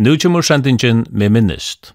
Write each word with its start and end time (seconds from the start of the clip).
Nu 0.00 0.16
kommer 0.16 0.40
sendingen 0.40 1.04
med 1.10 1.28
minnist. 1.32 1.90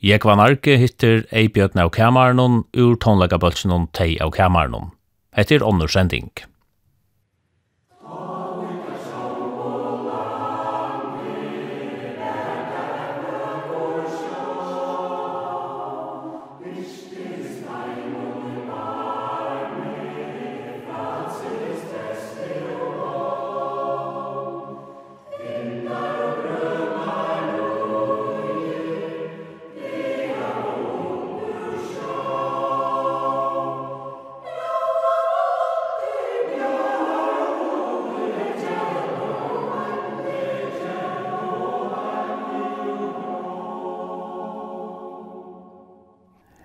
Jeg 0.00 0.24
var 0.24 0.38
narki 0.40 0.78
hittir 0.80 1.26
Eibjørn 1.28 1.82
av 1.82 1.90
kamernon 1.92 2.62
ur 2.72 2.94
tonlegabølsen 2.96 3.74
tei 3.92 4.14
av 4.16 4.30
kamernon. 4.32 4.94
Hettir 5.36 5.60
er 5.60 5.66
onnur 5.68 5.92
sending. 5.92 6.30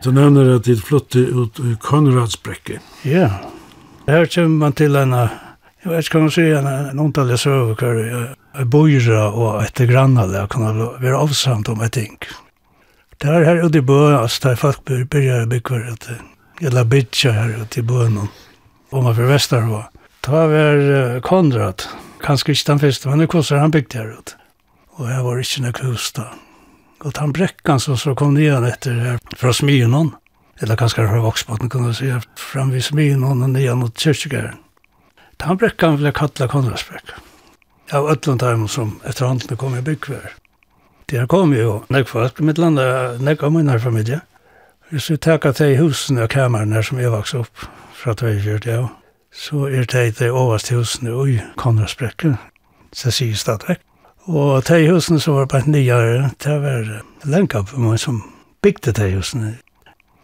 Du 0.05 0.12
nevner 0.14 0.52
at 0.54 0.68
dit 0.68 0.82
flytte 0.86 1.18
ut 1.34 1.59
i 1.66 1.72
Konradsbrekke. 1.82 2.77
Ja. 3.09 3.30
Her 4.05 4.28
kommer 4.30 4.59
man 4.68 4.76
til 4.78 4.94
en, 5.00 5.16
jeg 5.18 5.90
vet 5.90 6.05
ikke 6.05 6.20
hva 6.20 6.26
man 6.28 6.34
sier, 6.36 6.58
en 6.59 6.68
en 6.91 7.02
omtallig 7.08 7.40
søvker, 7.41 8.02
jeg 8.05 8.68
bor 8.70 8.91
og 9.26 9.64
et 9.64 9.81
grannale 9.90 10.45
kan 10.48 10.78
være 11.02 11.18
avsamt 11.18 11.73
om 11.73 11.81
et 11.81 11.98
ting. 11.98 12.20
Det 13.18 13.34
er 13.34 13.48
her 13.50 13.66
ute 13.66 13.81
i 13.81 13.81
bøen, 13.81 14.20
altså 14.20 14.50
der 14.50 14.61
folk 14.61 14.86
begynner 14.86 15.48
å 15.48 15.50
bygge 15.50 15.81
et, 15.95 16.08
eller 16.61 16.86
bytja 16.86 17.33
her 17.33 17.58
ute 17.64 17.81
i 17.81 17.88
bøen, 17.89 18.22
og 18.92 19.03
man 19.03 19.17
fra 19.17 19.26
Vesterhå. 19.33 19.83
Ta 20.22 20.45
var 20.53 21.20
Konrad, 21.26 21.89
kanskje 22.22 22.53
ikke 22.53 22.72
den 22.76 22.86
første, 22.86 23.09
men 23.09 23.26
det 23.26 23.31
koster 23.33 23.58
han 23.58 23.73
bygde 23.73 23.98
her 24.03 24.14
ute. 24.20 24.38
Og 25.02 25.09
jeg 25.09 25.26
var 25.26 25.42
ikke 25.42 25.66
noe 25.66 25.88
hus 25.89 26.11
da. 26.14 26.30
Och 27.06 27.17
han 27.17 27.31
brekkan 27.31 27.80
så, 27.80 27.98
så 27.98 28.16
kom 28.16 28.34
ner 28.34 28.67
efter 28.67 28.94
här 28.94 29.20
fra 29.36 29.53
Smyrnon. 29.53 30.16
Eller 30.59 30.75
kanske 30.75 31.08
fra 31.08 31.22
Vaxbotten 31.22 31.70
kan 31.70 31.88
du 31.88 31.94
si, 31.94 32.14
Fram 32.36 32.72
vid 32.72 32.84
Smyrnon 32.84 33.44
og 33.44 33.50
ner 33.50 33.75
mot 33.75 34.00
kyrkogården. 34.00 34.56
Han 35.39 35.58
bräckan 35.58 35.95
vill 35.95 36.06
jag 36.06 36.16
kalla 36.16 36.48
Konradsbräck. 36.48 37.03
Av 37.92 38.09
ödlund 38.09 38.70
som 38.70 39.00
efter 39.03 39.26
handen 39.26 39.58
kom 39.58 39.76
i 39.76 39.81
byggvär. 39.81 40.31
Det 41.06 41.28
kom 41.28 41.53
ju 41.53 41.80
näggfast 41.88 42.39
med 42.39 42.58
landa 42.58 43.17
nägga 43.17 43.80
familie. 43.80 44.22
Hvis 44.89 45.09
Vi 45.09 45.17
skulle 45.17 45.53
til 45.53 45.78
husene 45.78 45.78
husen 45.78 46.17
och 46.17 46.33
her 46.33 46.81
som 46.81 47.00
jeg 47.00 47.11
växte 47.11 47.38
upp 47.38 47.58
för 47.94 48.11
att 48.11 48.22
vi 48.22 48.58
det. 48.58 48.88
Så 49.33 49.66
är 49.66 49.86
det 49.86 50.11
till 50.11 50.28
överst 50.28 50.72
husene 50.72 51.30
i 51.30 51.42
Konradsbräcken. 51.56 52.38
Så 52.92 53.11
säger 53.11 53.36
stadigvæk. 53.36 53.95
Og 54.26 54.64
de 54.66 54.88
husene 54.90 55.20
som 55.22 55.36
var 55.38 55.45
bare 55.45 55.70
nyere, 55.70 56.31
det 56.44 56.56
var 56.62 56.88
Lenkapen 57.30 57.98
som 57.98 58.23
bygde 58.62 58.92
de 58.92 59.12
husene. 59.16 59.58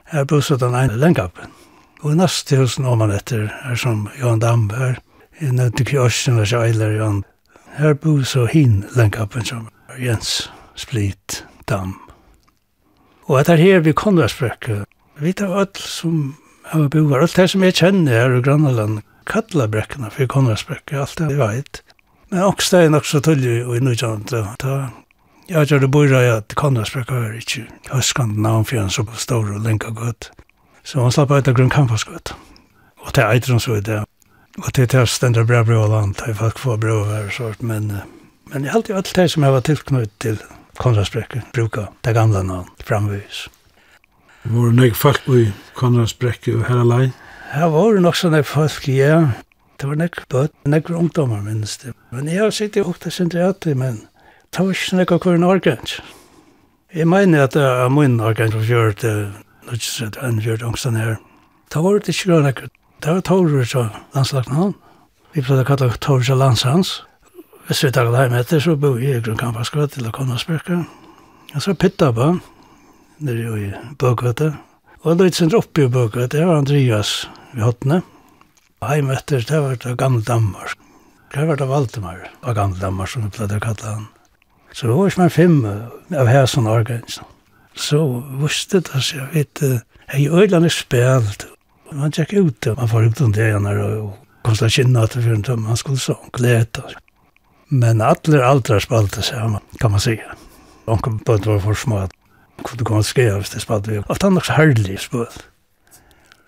Her 0.10 0.24
bostod 0.26 0.60
den 0.60 0.76
ene 0.76 0.98
Lenkapen. 0.98 1.54
Og 2.02 2.18
neste 2.18 2.58
husen 2.58 2.86
om 2.86 2.98
man 2.98 3.14
etter, 3.14 3.52
her 3.64 3.76
som 3.78 4.08
Johan 4.20 4.42
Damberg, 4.42 4.80
her, 4.80 4.98
i 5.42 5.52
nødde 5.54 5.86
kjørsten 5.86 6.40
og 6.42 6.50
kjøyler 6.50 6.98
Johan. 6.98 7.22
Her 7.78 7.94
bor 7.94 8.24
så 8.26 8.48
hin 8.50 8.84
Lenkapen 8.98 9.46
som 9.46 9.70
Jens 10.02 10.50
Split 10.76 11.44
Dam. 11.70 11.94
Og 13.30 13.40
etter 13.40 13.62
her 13.62 13.80
vi 13.86 13.94
Konradsbrøkke, 13.94 14.82
vi 15.22 15.34
tar 15.38 15.54
alt 15.62 15.78
som 15.78 16.34
har 16.72 16.90
boer, 16.90 17.22
alt 17.22 17.38
det 17.38 17.50
som 17.54 17.64
jeg 17.64 17.78
kjenner 17.78 18.18
her 18.18 18.36
i 18.38 18.42
Grannaland, 18.42 19.04
kattla 19.30 19.68
brekkene 19.70 20.09
for 20.09 20.25
Konradsbrøkke, 20.25 20.98
alt 20.98 21.18
det 21.22 21.30
jeg 21.30 21.40
vet. 21.40 21.81
Men 22.31 22.46
også 22.47 22.78
det 22.78 22.86
er 22.86 22.94
nok 22.94 23.06
så 23.06 23.19
tullig 23.19 23.66
og 23.66 23.75
i 23.75 23.80
nødjant. 23.84 24.31
Jeg 25.50 25.68
gjør 25.68 25.81
det 25.84 25.92
bor 25.92 26.08
jeg 26.08 26.31
at 26.31 26.53
Kondrasbrekk 26.56 27.12
er 27.12 27.34
ikke 27.36 27.66
høskant 27.92 28.40
en 28.40 28.90
så 28.90 29.03
stor 29.19 29.52
og 29.52 29.66
lenka 29.66 29.92
godt. 29.92 30.31
Så 30.84 31.02
han 31.03 31.12
slapp 31.12 31.31
ut 31.31 31.47
av 31.47 31.53
grunn 31.53 31.69
kampasgøtt. 31.69 32.34
Og 33.03 33.12
det 33.16 33.24
er 33.24 33.34
eitrun 33.36 33.59
så 33.59 33.75
i 33.75 33.84
det. 33.84 34.00
Og 34.58 34.72
det 34.75 34.94
er 34.94 35.06
stendra 35.06 35.44
bra 35.44 35.64
bra 35.64 35.86
land, 35.88 36.16
det 36.16 36.31
er 36.31 36.40
folk 36.40 36.59
få 36.59 36.78
bra 36.78 37.02
og 37.03 37.31
sånt. 37.31 37.62
men, 37.62 38.02
men 38.52 38.63
jeg 38.63 38.72
har 38.72 38.80
alltid 38.80 38.96
alt 38.96 39.16
det 39.16 39.31
som 39.31 39.44
jeg 39.44 39.52
var 39.52 39.62
tilknytt 39.62 40.12
til 40.19 40.40
Kondrasbrekk, 40.80 41.36
bruka 41.53 41.88
det 42.03 42.16
gamla 42.16 42.42
navn 42.44 42.68
framvis. 42.86 43.48
Var 44.44 44.72
det 44.72 44.75
nek 44.75 44.96
folk 44.96 45.28
i 45.30 45.52
Kondrasbrekk 45.75 46.48
og 46.56 46.66
herralai? 46.68 47.12
Ja, 47.53 47.68
var 47.68 47.94
det 47.94 48.02
nok 48.02 48.16
sånne 48.16 48.44
folk, 48.48 48.88
ja. 48.88 49.34
Det 49.81 49.88
var 49.90 49.97
nekker 49.97 50.25
bøtt, 50.30 50.52
nekker 50.69 50.94
ungdommer 50.94 51.40
minst. 51.42 51.88
Men 52.14 52.28
jeg 52.30 52.38
har 52.38 52.52
sittet 52.53 52.84
i 52.84 52.86
880, 52.86 53.74
men 53.80 53.96
det 54.53 54.62
var 54.62 54.75
ikke 54.75 54.97
nekker 55.00 55.18
hver 55.24 55.40
en 55.40 55.44
organs. 55.47 55.96
Jeg 56.94 57.08
mener 57.09 57.47
at 57.47 57.56
det 57.58 57.64
er 57.66 57.90
min 57.90 58.19
organs 58.22 58.53
som 58.53 58.62
gjør 58.62 58.94
det, 59.02 59.14
når 59.66 59.80
jeg 59.80 59.88
sier 59.88 60.14
det 60.14 60.22
enn 60.28 60.38
gjør 60.46 60.62
det 60.62 60.68
angsten 60.69 61.02
her. 61.02 61.18
Det 61.74 61.81
var 61.81 61.97
det 61.97 62.14
ikke 62.14 62.42
nekker. 62.46 62.69
Det 63.02 63.16
var 63.16 63.25
Torur 63.25 63.66
som 63.66 63.90
landslagte 64.14 64.53
han. 64.53 64.78
Vi 65.34 65.42
pleide 65.42 65.66
å 65.66 65.69
kalle 65.72 65.98
Torur 65.98 66.30
som 66.30 66.38
landshans. 66.38 66.94
Hvis 67.66 67.81
vi 67.81 67.90
takket 67.90 68.22
hjem 68.22 68.38
etter, 68.38 68.62
så 68.62 68.78
bor 68.78 69.02
jeg 69.02 69.18
i 69.18 69.25
Grunnkampaskrøt 69.25 69.98
til 69.98 70.06
å 70.06 70.13
komme 70.13 70.38
og 70.38 70.46
spørke. 70.46 70.84
Og 71.56 71.66
så 71.66 71.74
pitta 71.74 72.13
på, 72.13 72.36
nere 73.25 73.58
i 73.58 73.69
Bøkvete. 73.98 74.53
Og 75.02 75.16
det 75.16 75.24
er 75.24 75.31
litt 75.31 75.42
sin 75.42 75.58
oppi 75.58 75.90
i 75.90 75.90
Bøkvete, 75.90 76.38
det 76.38 76.46
var 76.46 76.62
Andreas 76.62 77.24
ved 77.56 77.66
Hottene. 77.66 78.03
Heim 78.81 79.12
etter, 79.14 79.44
det 79.46 79.58
var 79.62 79.75
det 79.78 79.92
gamle 79.97 80.24
Danmark. 80.25 80.72
Det 81.30 81.44
var 81.46 81.56
det 81.56 81.68
Valdemar, 81.69 82.24
av 82.42 82.56
gamle 82.58 82.80
Danmark 82.81 83.12
som 83.12 83.22
vi 83.22 83.28
pleide 83.36 83.59
å 83.59 83.62
kalle 83.62 83.86
han. 83.86 84.08
Så 84.74 84.88
det 84.90 84.96
var 84.97 85.12
ikke 85.12 85.22
mer 85.22 85.34
fem 85.36 85.59
av 86.18 86.31
her 86.31 86.47
som 86.50 86.66
organsen. 86.66 87.28
Så 87.78 88.00
visste 88.42 88.81
det 88.88 89.03
seg, 89.06 89.19
jeg 89.19 89.28
vet, 89.36 89.62
jeg 90.16 90.25
er 90.25 90.34
øyland 90.34 90.66
er 90.66 90.74
spelt. 90.74 91.46
Man 91.94 92.16
tjekk 92.18 92.34
ut, 92.40 92.58
det, 92.66 92.74
man 92.80 92.90
får 92.90 93.06
ut 93.12 93.22
om 93.22 93.36
det 93.38 93.52
igjen, 93.52 93.69
og 93.69 93.78
kom 93.78 93.86
til 93.86 94.02
å 94.02 94.50
kostet 94.50 94.75
kynna 94.80 95.06
til 95.13 95.28
fyrt, 95.28 95.53
man 95.62 95.78
skulle 95.78 96.02
så 96.02 96.18
glede. 96.34 96.88
Men 97.69 98.02
alle 98.02 98.42
aldre 98.50 98.81
spalte 98.81 99.22
seg, 99.30 99.62
kan 99.78 99.94
man 99.94 100.02
si. 100.02 100.18
Onkel 100.90 101.22
bøtt 101.22 101.46
var 101.46 101.62
for 101.62 101.78
små, 101.78 102.02
at 102.08 102.18
kunne 102.66 102.90
komme 102.90 103.06
skrive 103.06 103.44
hvis 103.44 103.53
det 103.53 103.62
spalte 103.62 103.94
vi. 103.94 104.02
Alt 104.09 104.25
han 104.25 104.34
nok 104.40 104.50
så 104.50 104.58
herlig 104.58 104.98
spalte 105.06 105.50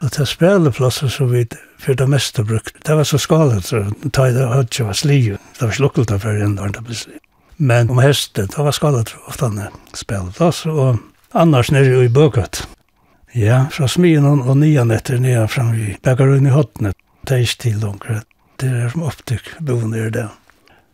at 0.03 0.17
det 0.17 0.27
speleplasser 0.27 1.07
som 1.11 1.31
vi 1.31 1.45
for 1.79 1.95
det 1.99 2.07
meste 2.09 2.43
brukte, 2.43 2.79
det 2.85 2.95
var 2.95 3.07
så 3.07 3.17
skalet, 3.19 3.65
så 3.65 3.85
ta 4.11 4.27
i 4.27 4.35
det 4.35 4.47
høyt 4.51 4.79
var 4.79 4.97
sliju, 4.97 5.37
det 5.59 5.67
var 5.67 5.75
slukkelt 5.77 6.11
av 6.11 6.23
før 6.23 6.43
enn 6.43 6.57
det 6.59 6.83
ble 6.83 6.97
sliju. 6.97 7.19
Men 7.57 7.89
om 7.93 7.99
hestet, 8.01 8.51
det 8.55 8.65
var 8.65 8.75
skalet 8.75 9.13
ofte 9.29 9.47
en 9.47 9.59
speleplass, 9.95 10.65
og 10.65 10.99
annars 11.31 11.71
nere 11.71 12.03
i 12.03 12.11
bøkøtt. 12.11 12.63
Ja, 13.37 13.65
fra 13.73 13.87
smien 13.89 14.25
og 14.25 14.51
nian 14.57 14.93
etter 14.93 15.21
nian 15.21 15.49
fram 15.49 15.73
i 15.73 15.95
bakar 16.03 16.35
i 16.35 16.53
hotnet, 16.53 16.97
det 17.23 17.37
er 17.37 17.45
ikke 17.45 17.61
til 17.63 17.79
langt, 17.81 18.07
det 18.61 18.69
er 18.69 18.89
som 18.93 19.05
opptykk 19.07 19.55
boende 19.63 20.07
i 20.07 20.13
det. 20.13 20.27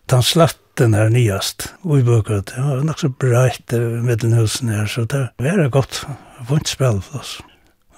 Den 0.09 0.25
slatten 0.25 0.95
her 0.97 1.09
niast, 1.13 1.71
og 1.83 1.99
i 1.99 2.05
bøkøtt, 2.07 2.53
det 2.55 2.65
var 2.65 2.85
nok 2.85 3.01
så 3.01 3.09
breit 3.09 3.75
med 3.75 4.21
den 4.23 4.37
husen 4.37 4.71
her, 4.73 4.85
så 4.85 5.05
det 5.09 5.29
var 5.39 5.69
godt, 5.73 6.03
vondt 6.49 6.71
speleplass. 6.71 7.39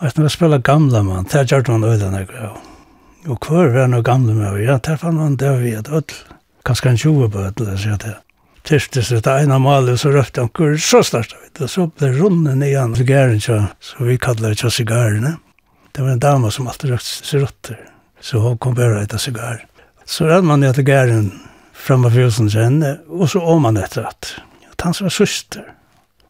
Att 0.03 0.17
när 0.17 0.23
jag 0.23 0.31
spelade 0.31 0.61
gamla 0.61 1.03
man, 1.03 1.25
där 1.31 1.43
gjorde 1.43 1.71
hon 1.71 1.83
öden 1.83 2.13
jag 2.13 2.27
gav. 2.27 2.57
Och 3.27 3.41
kvar 3.43 3.67
var 3.67 3.87
nog 3.87 4.05
gamla 4.05 4.33
med, 4.33 4.63
ja, 4.63 4.79
där 4.83 4.97
fann 4.97 5.17
hon 5.17 5.37
där 5.37 5.57
vid 5.57 5.87
öll. 5.87 6.03
Kanske 6.63 6.89
en 6.89 6.97
tjuva 6.97 7.29
på 7.29 7.37
öll, 7.37 7.53
det 7.53 7.77
säger 7.77 7.97
det. 7.97 8.17
Tyrstes 8.63 9.09
det 9.09 9.41
ena 9.43 9.59
malet 9.59 9.99
så 9.99 10.09
röpte 10.09 10.41
han 10.41 10.49
kur, 10.49 10.77
så 10.77 11.03
startade 11.03 11.41
vi. 11.57 11.63
Och 11.65 11.69
så 11.69 11.91
blev 11.97 12.13
runden 12.13 12.63
igen 12.63 12.95
cigaren, 12.95 13.41
så 13.41 13.65
så 13.79 14.03
vi 14.03 14.17
kallar 14.17 14.49
det 14.49 14.71
cigarrerna. 14.71 15.37
Det 15.91 16.01
var 16.01 16.09
en 16.09 16.19
dama 16.19 16.51
som 16.51 16.67
alltid 16.67 16.89
rökte 16.89 17.07
cigaretter. 17.07 17.79
Så 18.21 18.37
hon 18.37 18.57
kom 18.57 18.73
bara 18.73 18.97
att 18.97 19.03
äta 19.03 19.17
cigarr. 19.17 19.65
Så 20.05 20.25
rann 20.25 20.45
man 20.45 20.59
ner 20.59 20.73
till 20.73 20.87
gären 20.87 21.39
framme 21.73 22.07
av 22.07 22.13
husen 22.13 22.49
sen 22.49 22.97
och 23.07 23.29
så 23.29 23.41
om 23.41 23.61
man 23.61 23.77
efter 23.77 24.03
att. 24.03 24.33
Han 24.83 24.93
var 25.01 25.09
syster. 25.09 25.63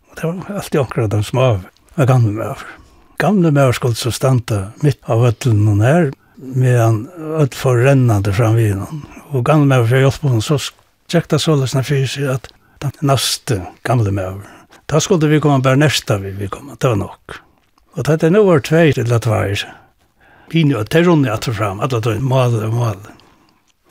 Och 0.10 0.16
det 0.22 0.28
var 0.28 0.56
alltid 0.56 0.80
omkring 0.80 1.10
de 1.10 1.24
som 1.24 1.40
av. 1.40 1.64
Jag 1.96 2.08
gav 2.08 2.22
med 2.24 2.46
över 2.46 2.81
gamle 3.22 3.52
mer 3.52 3.72
skulle 3.72 3.96
så 3.96 4.12
stanta 4.12 4.68
mitt 4.76 5.00
av 5.04 5.26
ötlen 5.26 5.68
hon 5.68 5.82
här 5.82 6.12
medan 6.36 7.10
öll 7.18 7.50
för 7.50 7.78
rennande 7.78 8.34
fram 8.34 8.56
vid 8.56 8.76
hon. 8.76 9.06
Och 9.30 9.46
gamle 9.46 9.66
mer 9.66 9.88
för 9.88 9.96
hjälp 9.96 10.22
hon 10.22 10.42
så 10.42 10.58
checkta 11.08 11.40
så 11.40 11.56
läsna 11.56 11.84
för 11.84 12.06
sig 12.06 12.28
att 12.28 12.48
den 12.80 12.92
nästa 13.00 13.56
gamle 13.84 14.12
mer. 14.12 14.42
Då 14.86 15.00
skulle 15.00 15.28
vi 15.28 15.40
komma 15.40 15.60
bara 15.60 15.76
nästa 15.76 16.18
vi 16.18 16.32
vi 16.32 16.48
komma 16.48 16.76
det 16.80 16.88
var 16.88 16.96
nog. 16.96 17.10
Och 17.96 18.04
det 18.04 18.24
är 18.24 18.30
nog 18.30 18.46
vart 18.46 18.66
två 18.66 18.92
till 18.94 19.14
att 19.14 19.26
vara. 19.26 19.56
Vi 20.50 20.64
nu 20.64 20.80
att 20.80 20.90
terrorn 20.90 21.30
att 21.30 21.46
fram 21.46 21.80
att 21.80 21.94
att 21.94 22.22
mal 22.22 22.72
mal. 22.72 22.98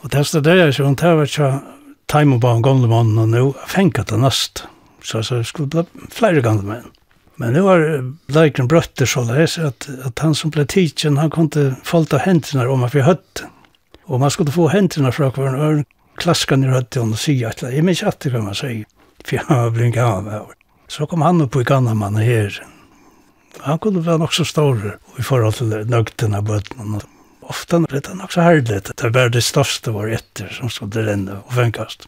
Och 0.02 0.10
det 0.10 0.40
där 0.40 0.56
är 0.56 0.72
så 0.72 0.82
hon 0.82 0.96
tar 0.96 1.14
vart 1.14 1.62
time 2.06 2.40
på 2.40 2.48
en 2.48 2.62
gamle 2.62 2.88
mannen 2.88 3.18
och 3.18 3.28
nu 3.28 3.52
fänkat 3.66 4.06
det 4.06 4.16
näst. 4.16 4.64
Så 5.02 5.22
så 5.22 5.44
skulle 5.44 5.68
bli 5.68 5.84
flera 6.10 6.40
gamle 6.40 6.62
män. 6.62 6.84
Men 7.40 7.52
nu 7.52 7.60
har 7.60 8.12
Blaiken 8.26 8.68
brötter 8.68 9.06
så 9.06 9.22
där 9.22 9.66
att, 9.66 9.88
att 10.04 10.18
han 10.18 10.34
som 10.34 10.50
ble 10.50 10.66
tidsen, 10.66 11.16
han 11.16 11.30
kunde 11.30 11.60
inte 11.60 11.80
falta 11.84 12.18
händerna 12.18 12.70
om 12.70 12.80
man 12.80 12.90
vi 12.92 13.00
høtte. 13.00 13.48
Och 14.04 14.20
man 14.20 14.30
skulle 14.30 14.52
få 14.52 14.68
hendene 14.68 15.12
från 15.12 15.30
hver 15.30 15.46
en 15.46 15.60
örn 15.60 15.84
klaska 16.16 16.56
ner 16.56 16.68
hött 16.68 16.96
och 16.96 17.18
säga 17.18 17.48
att 17.48 17.62
jag 17.62 17.84
minns 17.84 18.02
att 18.02 18.20
det 18.20 18.30
kan 18.30 18.44
man 18.44 18.54
säga. 18.54 18.84
För 19.24 19.40
jag 19.48 19.72
blev 19.72 19.86
inte 19.86 20.04
av. 20.04 20.52
Så 20.88 21.06
kom 21.06 21.22
han 21.22 21.40
upp 21.40 21.56
i 21.56 21.64
Gannaman 21.64 22.16
här. 22.16 22.66
Han 23.58 23.78
kunde 23.78 24.00
vara 24.00 24.28
så 24.28 24.44
stor 24.44 24.98
i 25.18 25.22
förhåll 25.22 25.52
till 25.52 25.72
av 26.34 26.42
bötterna. 26.42 27.00
Ofta 27.40 27.78
var 27.78 28.08
han 28.08 28.20
också 28.20 28.40
härligt. 28.40 28.96
Det 28.96 29.08
var 29.08 29.28
det 29.28 29.42
største 29.42 29.90
var 29.90 30.08
etter 30.08 30.48
som 30.48 30.70
stod 30.70 30.96
renne 30.96 31.32
og 31.32 31.52
och. 31.56 32.06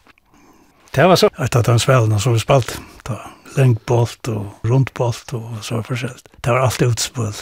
Det 0.91 1.07
var 1.07 1.17
så 1.17 1.31
att 1.37 1.67
han 1.67 1.79
svällde 1.79 2.21
som 2.21 2.33
vi 2.33 2.39
spalt 2.39 2.81
längdbolt 3.57 4.29
och 4.29 4.47
rundbolt 4.63 5.33
och 5.33 5.65
så 5.65 5.83
försäljt. 5.83 6.29
Det 6.41 6.51
var 6.51 6.59
allt 6.59 6.83
utspel. 6.83 7.33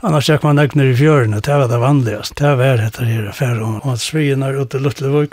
Annars 0.00 0.30
gick 0.30 0.42
man 0.42 0.58
ägnar 0.58 0.84
i 0.84 0.96
fjörerna, 0.96 1.40
det 1.40 1.58
var 1.58 1.68
det 1.68 1.78
vanligaste. 1.78 2.44
Det 2.44 2.56
var 2.56 2.64
det 2.64 3.04
här 3.04 3.26
affären 3.28 3.62
om 3.62 3.90
att 3.90 4.00
svien 4.00 4.42
ut 4.42 4.66
ute 4.66 4.76
i 4.76 4.80
Luttlevåg. 4.80 5.28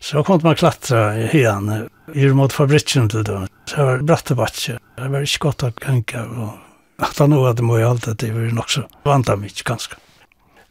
Så 0.00 0.24
kom 0.24 0.40
man 0.42 0.54
klatra 0.54 1.18
i 1.18 1.30
igen, 1.36 1.88
i 2.14 2.28
mot 2.28 2.52
fabriken 2.52 3.08
till 3.08 3.24
dem. 3.24 3.46
Så 3.64 3.76
det 3.76 3.84
var 3.84 3.98
bratte 3.98 4.34
batcher. 4.34 4.78
Det 4.96 5.08
var 5.08 5.20
inte 5.20 5.38
gott 5.38 5.62
att 5.62 5.74
gänka 5.86 6.24
och 6.24 6.52
att 6.98 7.18
han 7.18 7.30
nog 7.30 7.46
hade 7.46 7.62
mått 7.62 7.82
allt 7.82 8.18
det 8.18 8.30
var 8.30 8.40
nog 8.40 8.70
så 8.70 8.82
vanta 9.02 9.36
mycket 9.36 9.62
ganska. 9.62 9.96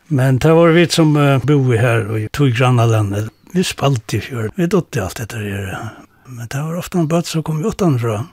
Men 0.07 0.37
det 0.37 0.53
var 0.53 0.67
vi 0.67 0.87
som 0.87 1.17
uh, 1.17 1.45
bor 1.45 1.75
här 1.75 2.11
och 2.11 2.31
tog 2.31 2.49
granna 2.49 2.85
landet. 2.85 3.29
Vi 3.53 3.63
spalt 3.63 4.13
i 4.13 4.21
fjør. 4.21 4.51
Vi 4.55 4.67
dotte 4.67 5.03
allt 5.03 5.15
det 5.15 5.37
där. 5.37 5.79
Men 6.25 6.47
det 6.47 6.61
var 6.61 6.77
ofta 6.77 6.99
en 6.99 7.07
böt 7.07 7.25
som 7.25 7.43
kom 7.43 7.65
utanfra 7.65 8.25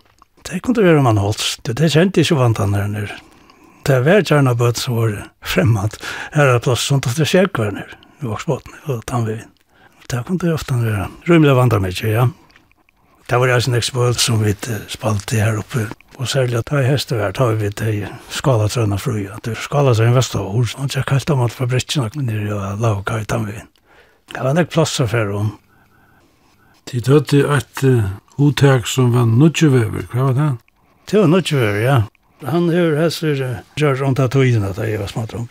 det 0.49 0.63
kunne 0.65 0.85
være 0.85 1.03
man 1.03 1.21
holdt. 1.21 1.61
Det, 1.67 1.77
det 1.77 1.93
kjente 1.93 2.23
ikke 2.23 2.39
vant 2.39 2.59
han 2.63 2.75
her 2.77 2.89
nere. 2.89 3.19
Det 3.89 4.01
var 4.05 4.25
gjerne 4.25 4.57
bøtt 4.57 4.81
som 4.81 4.97
var 4.99 5.15
fremmed. 5.53 5.97
Her 6.35 6.55
er 6.55 6.65
plass 6.65 6.87
sånt 6.89 7.09
at 7.09 7.17
det 7.21 7.29
skjer 7.29 7.51
hver 7.53 7.73
nere. 7.77 8.01
Vi 8.19 8.27
I 8.27 8.33
Vaksbåten 8.33 8.75
og 8.91 9.05
Tannvevin. 9.07 9.49
Det 10.09 10.25
kunne 10.27 10.41
det 10.41 10.55
ofte 10.57 10.75
være. 10.81 11.07
Rymlig 11.29 11.55
vant 11.57 11.75
meg 11.81 11.93
ikke, 11.93 12.11
ja. 12.11 12.29
Det 13.29 13.37
var 13.37 13.51
en 13.53 13.77
ekspøl 13.77 14.15
som 14.17 14.41
vi 14.41 14.55
spalte 14.89 15.37
her 15.37 15.59
oppe. 15.61 15.85
Og 16.19 16.27
særlig 16.27 16.57
at 16.59 16.71
det 16.71 16.79
er 16.81 16.89
heste 16.89 17.19
her, 17.21 17.33
tar 17.37 17.53
vi 17.61 17.69
det 17.69 17.91
i 17.95 18.07
skalatrøna 18.35 18.97
fruja. 18.99 19.37
Det 19.45 19.53
er 19.53 19.61
skalatrøna 19.63 20.17
vestover. 20.17 20.73
Og 20.81 20.95
jeg 20.95 21.07
kallte 21.07 21.37
om 21.37 21.45
at 21.45 21.55
fabrikkene 21.55 22.25
nere 22.25 22.57
og 22.57 22.81
lavka 22.83 23.21
i 23.21 23.29
Tannvevin. 23.29 23.69
Det 24.33 24.43
var 24.45 24.57
nek 24.57 24.73
plass 24.73 24.97
for 24.99 25.35
om. 25.37 25.53
De 26.89 27.01
dødde 27.05 27.45
et 27.57 27.85
uttak 28.39 28.87
som 28.87 29.13
var 29.13 29.27
nudgevever, 29.27 30.07
hva 30.13 30.31
var 30.31 30.35
det? 30.39 30.49
Det 31.11 31.21
var 31.21 31.31
nudgevever, 31.31 31.81
ja. 31.81 32.03
Han 32.47 32.69
hører 32.71 33.01
hässer 33.03 33.41
uh, 33.43 33.57
George 33.77 34.05
Ontatoiden 34.07 34.65
at 34.65 34.79
jeg 34.79 35.01
var 35.01 35.11
småtrång. 35.11 35.49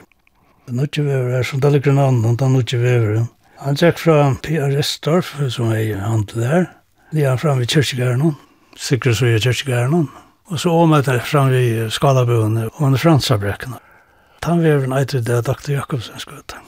Nudgevever 0.72 1.40
er 1.40 1.44
som 1.44 1.60
det 1.60 1.68
Dalle 1.68 1.80
Grenan, 1.84 2.24
han 2.24 2.38
tar 2.38 2.52
nudgevever. 2.52 3.26
Han 3.60 3.76
gick 3.76 4.00
fra 4.00 4.36
P.R. 4.44 4.72
Restorff, 4.78 5.36
som 5.50 5.72
er 5.72 5.98
han 6.04 6.24
der. 6.34 6.70
Det 7.12 7.24
er 7.24 7.30
han 7.30 7.42
fram 7.42 7.60
kyrkjegæren, 7.66 8.36
kyrkogärnan, 8.78 9.16
så 9.16 9.26
er 9.26 9.40
kyrkjegæren. 9.40 10.08
Og 10.48 10.60
så 10.60 10.72
omöter 10.72 11.20
fram 11.20 11.50
vid 11.50 11.90
Skalabøen 11.92 12.58
og 12.58 12.82
under 12.82 13.00
Fransabräckorna. 13.00 13.82
Tandveveren 14.42 14.94
eitre 14.94 15.20
det 15.20 15.36
er 15.36 15.42
Dr. 15.42 15.72
Jakobsen 15.72 16.20
skøtta. 16.20 16.62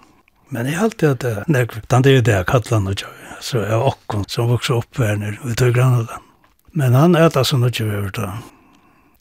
Men 0.50 0.66
jeg 0.66 0.80
halte 0.80 1.14
at 1.14 1.22
det 1.22 1.32
er 1.32 1.44
nekvikt, 1.48 1.90
det 1.92 2.18
er 2.18 2.22
det 2.22 2.34
jeg 2.34 2.48
kallar 2.50 2.80
han 2.80 2.88
og 2.92 2.98
tjøy 2.98 3.29
så 3.42 3.64
er 3.64 3.80
okkon 3.80 4.26
som 4.28 4.50
vokser 4.52 4.80
opp 4.80 5.00
her 5.00 5.18
nere 5.20 5.40
i 5.50 5.56
Tögrannala. 5.58 6.20
Men 6.72 6.94
han 6.94 7.16
er 7.16 7.28
äter 7.28 7.44
så 7.44 7.58
mycket 7.58 7.88
över 7.88 8.12
da. 8.14 8.32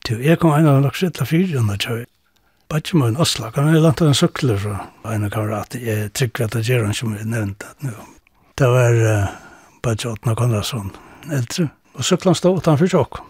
Til 0.05 0.21
jeg 0.25 0.39
kom 0.39 0.53
en 0.55 0.67
av 0.67 0.83
de 0.83 0.91
skitla 0.95 1.27
fyrarna 1.27 1.77
tjöj. 1.77 2.05
Batje 2.69 2.99
mun 3.01 3.17
Oslo, 3.17 3.49
kan 3.51 3.71
jeg 3.73 3.81
lante 3.81 4.05
en 4.05 4.15
sykler 4.15 4.59
fra 4.61 5.15
en 5.15 5.31
kamerat, 5.33 5.75
jeg 5.81 6.11
trykker 6.13 6.45
at 6.45 6.53
det 6.53 6.67
gjør 6.69 6.85
han 6.85 6.95
som 6.95 7.15
vi 7.17 7.25
nevnte. 7.25 7.71
Det 8.61 8.69
var 8.69 8.99
uh, 9.01 9.31
Batje 9.83 10.11
Otna 10.11 10.35
Konradsson, 10.37 10.91
eldre, 11.33 11.71
og 11.97 12.05
syklene 12.05 12.37
stod 12.37 12.61
utenfor 12.61 12.93
tjokk. 12.93 13.23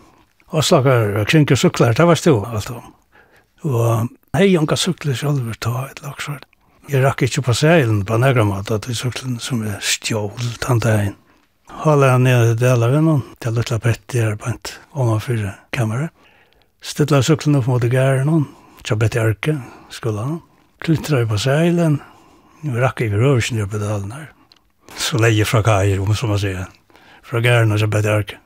Oslo 0.51 0.81
var 0.83 1.23
krinker 1.31 1.55
sykler, 1.55 1.95
det 1.95 2.07
var 2.09 2.19
stå 2.19 2.35
alt 2.51 2.71
om. 2.75 2.91
Og 3.69 4.09
hei 4.35 4.57
unga 4.59 4.77
sykler 4.77 5.15
selv, 5.15 5.55
ta 5.63 5.87
et 5.87 6.03
laksvart. 6.03 6.43
Jeg 6.89 7.03
rakk 7.05 7.21
ikke 7.27 7.43
på 7.45 7.53
seilen 7.53 7.99
på 8.09 8.17
nægra 8.17 8.47
mat, 8.49 8.71
at 8.73 8.87
det 8.87 8.95
er 8.95 8.97
sånn 8.97 9.35
som 9.45 9.61
er 9.61 9.77
stjål 9.85 10.55
tante 10.63 10.89
ein. 10.89 11.17
Hala 11.83 12.15
han 12.15 12.25
ned 12.25 12.55
i 12.55 12.55
delar 12.57 12.95
ved 12.95 13.05
noen, 13.05 13.21
det 13.37 13.51
er 13.51 13.57
litt 13.59 13.73
lapett 13.75 14.17
i 14.17 14.23
arbeid, 14.25 14.71
om 14.97 15.11
han 15.13 15.21
fyrir 15.21 15.51
kamera. 15.77 16.09
Stilla 16.81 17.21
syklen 17.21 17.59
opp 17.61 17.69
mot 17.69 17.85
gæren 17.85 18.31
noen, 18.31 18.49
tjabbet 18.89 19.19
i 19.19 19.21
arke, 19.21 19.59
skulle 19.93 20.25
han. 20.25 20.41
Klittra 20.81 21.21
på 21.29 21.43
seilen, 21.45 22.01
vi 22.65 22.81
rakk 22.81 23.05
ikke 23.05 23.21
røvisen 23.21 23.61
i 23.61 23.69
pedalen 23.69 24.17
her. 24.17 24.33
Så 24.97 25.21
leie 25.21 25.45
fra 25.45 25.61
kajer, 25.69 26.01
om 26.01 26.17
som 26.17 26.33
man 26.33 26.41
sier, 26.41 26.73
fra 27.21 27.45
gæren 27.45 27.77
og 27.77 27.85
tja 27.85 27.93
i 28.01 28.13
arke. 28.17 28.41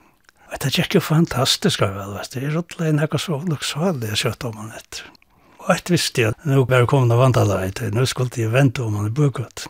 Det 0.59 0.75
er 0.75 0.83
ikke 0.83 1.07
fantastisk, 1.15 1.87
vet 1.87 1.95
du, 1.95 2.19
det 2.35 2.43
er 2.43 2.59
rådlegin 2.59 3.07
ekka 3.07 3.23
så 3.23 3.39
lukksalig 3.47 4.11
jeg 4.17 4.25
kjøtt 4.27 4.51
om 4.51 4.65
han 4.65 4.75
etter. 4.83 5.07
Og 5.63 5.71
et 5.77 5.93
visste 5.93 6.25
jeg, 6.25 6.35
nå 6.49 6.65
var 6.67 6.83
jeg 6.83 6.91
kommet 6.91 7.15
av 7.15 7.23
vantalajt, 7.23 7.85
nå 7.95 8.03
skulle 8.11 8.35
jeg 8.35 8.51
vente 8.51 8.83
om 8.83 8.97
han 8.99 9.07
er 9.07 9.15
bukot. 9.15 9.69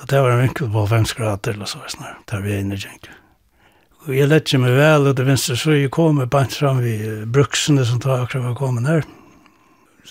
Og 0.00 0.08
det 0.08 0.20
var 0.20 0.34
en 0.34 0.42
vinkel 0.42 0.68
på 0.72 0.84
5 0.88 1.06
grader 1.16 1.56
eller 1.56 1.68
så, 1.68 1.80
snar, 1.88 2.18
der 2.28 2.44
vi 2.44 2.52
er 2.52 2.62
inne 2.64 2.76
i 2.76 2.82
jenk. 2.82 3.08
Og 4.06 4.12
jeg 4.16 4.30
lette 4.30 4.60
meg 4.60 4.76
vel, 4.76 5.08
og 5.10 5.16
det 5.16 5.26
venstre 5.28 5.56
så 5.60 5.76
jeg 5.76 5.92
kom 5.92 6.20
med 6.20 6.30
bant 6.32 6.54
fram 6.56 6.80
i 6.84 6.96
bruksene 7.28 7.84
som 7.84 8.00
tar 8.00 8.24
akkurat 8.24 8.46
var 8.50 8.54
kommet 8.56 8.88
her. 8.88 9.08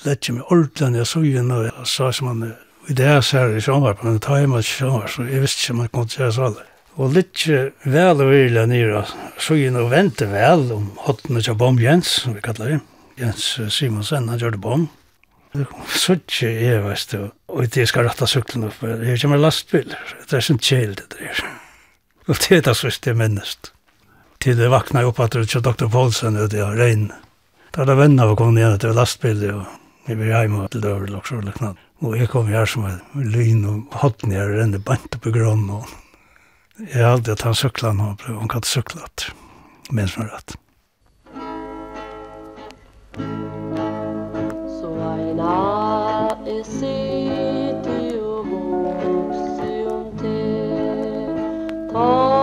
Lette 0.05 0.33
meg 0.33 0.51
ordentlig, 0.53 0.91
jeg 0.97 1.09
så 1.09 1.23
igjen, 1.25 1.53
og 1.53 1.65
jeg 1.65 1.87
sa 1.93 2.11
som 2.13 2.29
han, 2.29 2.43
i 2.89 2.97
det 2.97 3.07
jeg 3.09 3.25
ser 3.29 3.55
i 3.57 3.63
sommer, 3.65 3.97
men 4.01 4.17
det 4.17 4.25
tar 4.25 4.43
jeg 4.43 4.51
meg 4.51 4.65
ikke 4.65 4.77
sommer, 4.83 5.09
så 5.09 5.25
jeg 5.29 5.41
visste 5.45 5.65
ikke 5.65 5.75
om 5.75 5.81
jeg 5.85 5.93
kom 5.97 6.11
til 6.13 6.27
å 6.27 6.31
se 6.35 6.45
alle. 6.49 6.67
Og 6.99 7.15
lette 7.15 7.59
vel 7.85 8.21
og 8.21 8.29
virkelig 8.29 8.67
nere, 8.69 9.03
så 9.41 9.57
igjen 9.57 9.77
og 9.79 9.91
vente 9.93 10.29
vel 10.29 10.69
om 10.75 10.87
hottene 11.05 11.41
til 11.45 11.57
Bom 11.57 11.81
Jens, 11.81 12.13
som 12.23 12.37
vi 12.37 12.45
kallar 12.45 12.75
det. 12.75 12.79
Jens 13.19 13.51
Simonsen, 13.73 14.29
han 14.29 14.41
gjør 14.41 14.57
det 14.57 14.63
Bom 14.63 14.89
suttje 15.89 16.49
er, 16.49 16.83
veist 16.85 17.13
du, 17.13 17.29
og 17.49 17.67
det 17.73 17.87
skal 17.89 18.07
ratta 18.07 18.27
syklen 18.29 18.67
opp, 18.69 18.81
her 18.83 19.19
kommer 19.21 19.41
lastbil 19.41 19.89
det 19.89 20.37
er 20.37 20.45
sin 20.45 20.59
kjel 20.61 20.95
det 20.99 21.09
der. 21.15 21.41
Og 22.29 22.37
det 22.37 22.59
er 22.59 22.65
det 22.67 22.75
sørst 22.77 23.07
det 23.07 23.15
minnest. 23.17 23.71
Til 24.39 24.57
det 24.59 24.69
vakna 24.71 25.03
opp 25.07 25.19
at 25.19 25.33
det 25.35 25.49
er 25.55 25.65
Dr. 25.65 25.89
Paulsen 25.91 26.37
og 26.39 26.53
i 26.53 26.61
regn. 26.61 27.09
Da 27.73 27.83
er 27.83 27.89
det 27.89 27.97
venner 27.99 28.27
av 28.27 28.35
å 28.35 28.39
komme 28.39 28.61
igjen 28.61 28.77
til 28.79 28.95
lastbil 28.97 29.43
og 29.51 29.65
vi 30.09 30.15
blir 30.17 30.31
hjemme 30.33 30.67
til 30.73 30.81
døver, 30.81 31.11
og 31.17 31.27
så 31.27 31.37
liknande. 31.43 31.77
Og 32.01 32.15
jeg 32.17 32.29
kom 32.31 32.47
her 32.49 32.65
som 32.65 32.87
en 32.89 33.27
lyn 33.29 33.65
og 33.69 33.99
hatt 34.01 34.23
ned 34.25 34.41
og 34.41 34.55
renne 34.57 34.79
bant 34.81 35.17
opp 35.17 35.27
i 35.29 35.33
grønn. 35.35 35.67
Og 35.69 35.85
jeg 36.87 37.05
hadde 37.05 37.35
at 37.35 37.45
han 37.45 37.57
sykla 37.57 37.93
nå, 37.93 38.15
han 38.25 38.49
kan 38.49 38.65
sykla 38.65 39.05
at 39.05 39.29
minns 39.93 40.17
meg 40.17 40.33
rett. 40.33 40.57
Thank 43.11 43.53
you. 43.53 43.68
Oh 52.01 52.38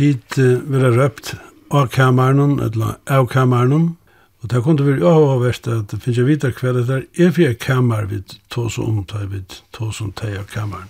tid 0.00 0.40
uh, 0.40 0.58
vera 0.72 0.90
røpt 0.96 1.34
av 1.70 1.90
kameran, 1.94 2.58
eller 2.64 2.96
av 3.06 3.28
kameran, 3.30 3.92
og 4.40 4.48
det 4.48 4.62
kunne 4.64 4.86
vi 4.86 4.96
jo 5.02 5.10
ha 5.12 5.36
vært 5.40 5.68
at 5.68 5.90
det 5.92 6.00
finnes 6.00 6.18
jeg 6.22 6.28
vite 6.28 6.52
hva 6.56 6.72
det 6.72 6.86
er, 6.88 7.04
er 7.20 7.32
for 7.34 7.44
jeg 7.44 7.58
kamer 7.60 8.08
vi 8.08 8.22
tås 8.52 8.78
om, 8.80 9.02
tar 9.04 9.28
vi 9.28 9.42
tås 9.76 10.00
om 10.00 10.14
teg 10.16 10.38
av 10.40 10.48
kameran. 10.50 10.88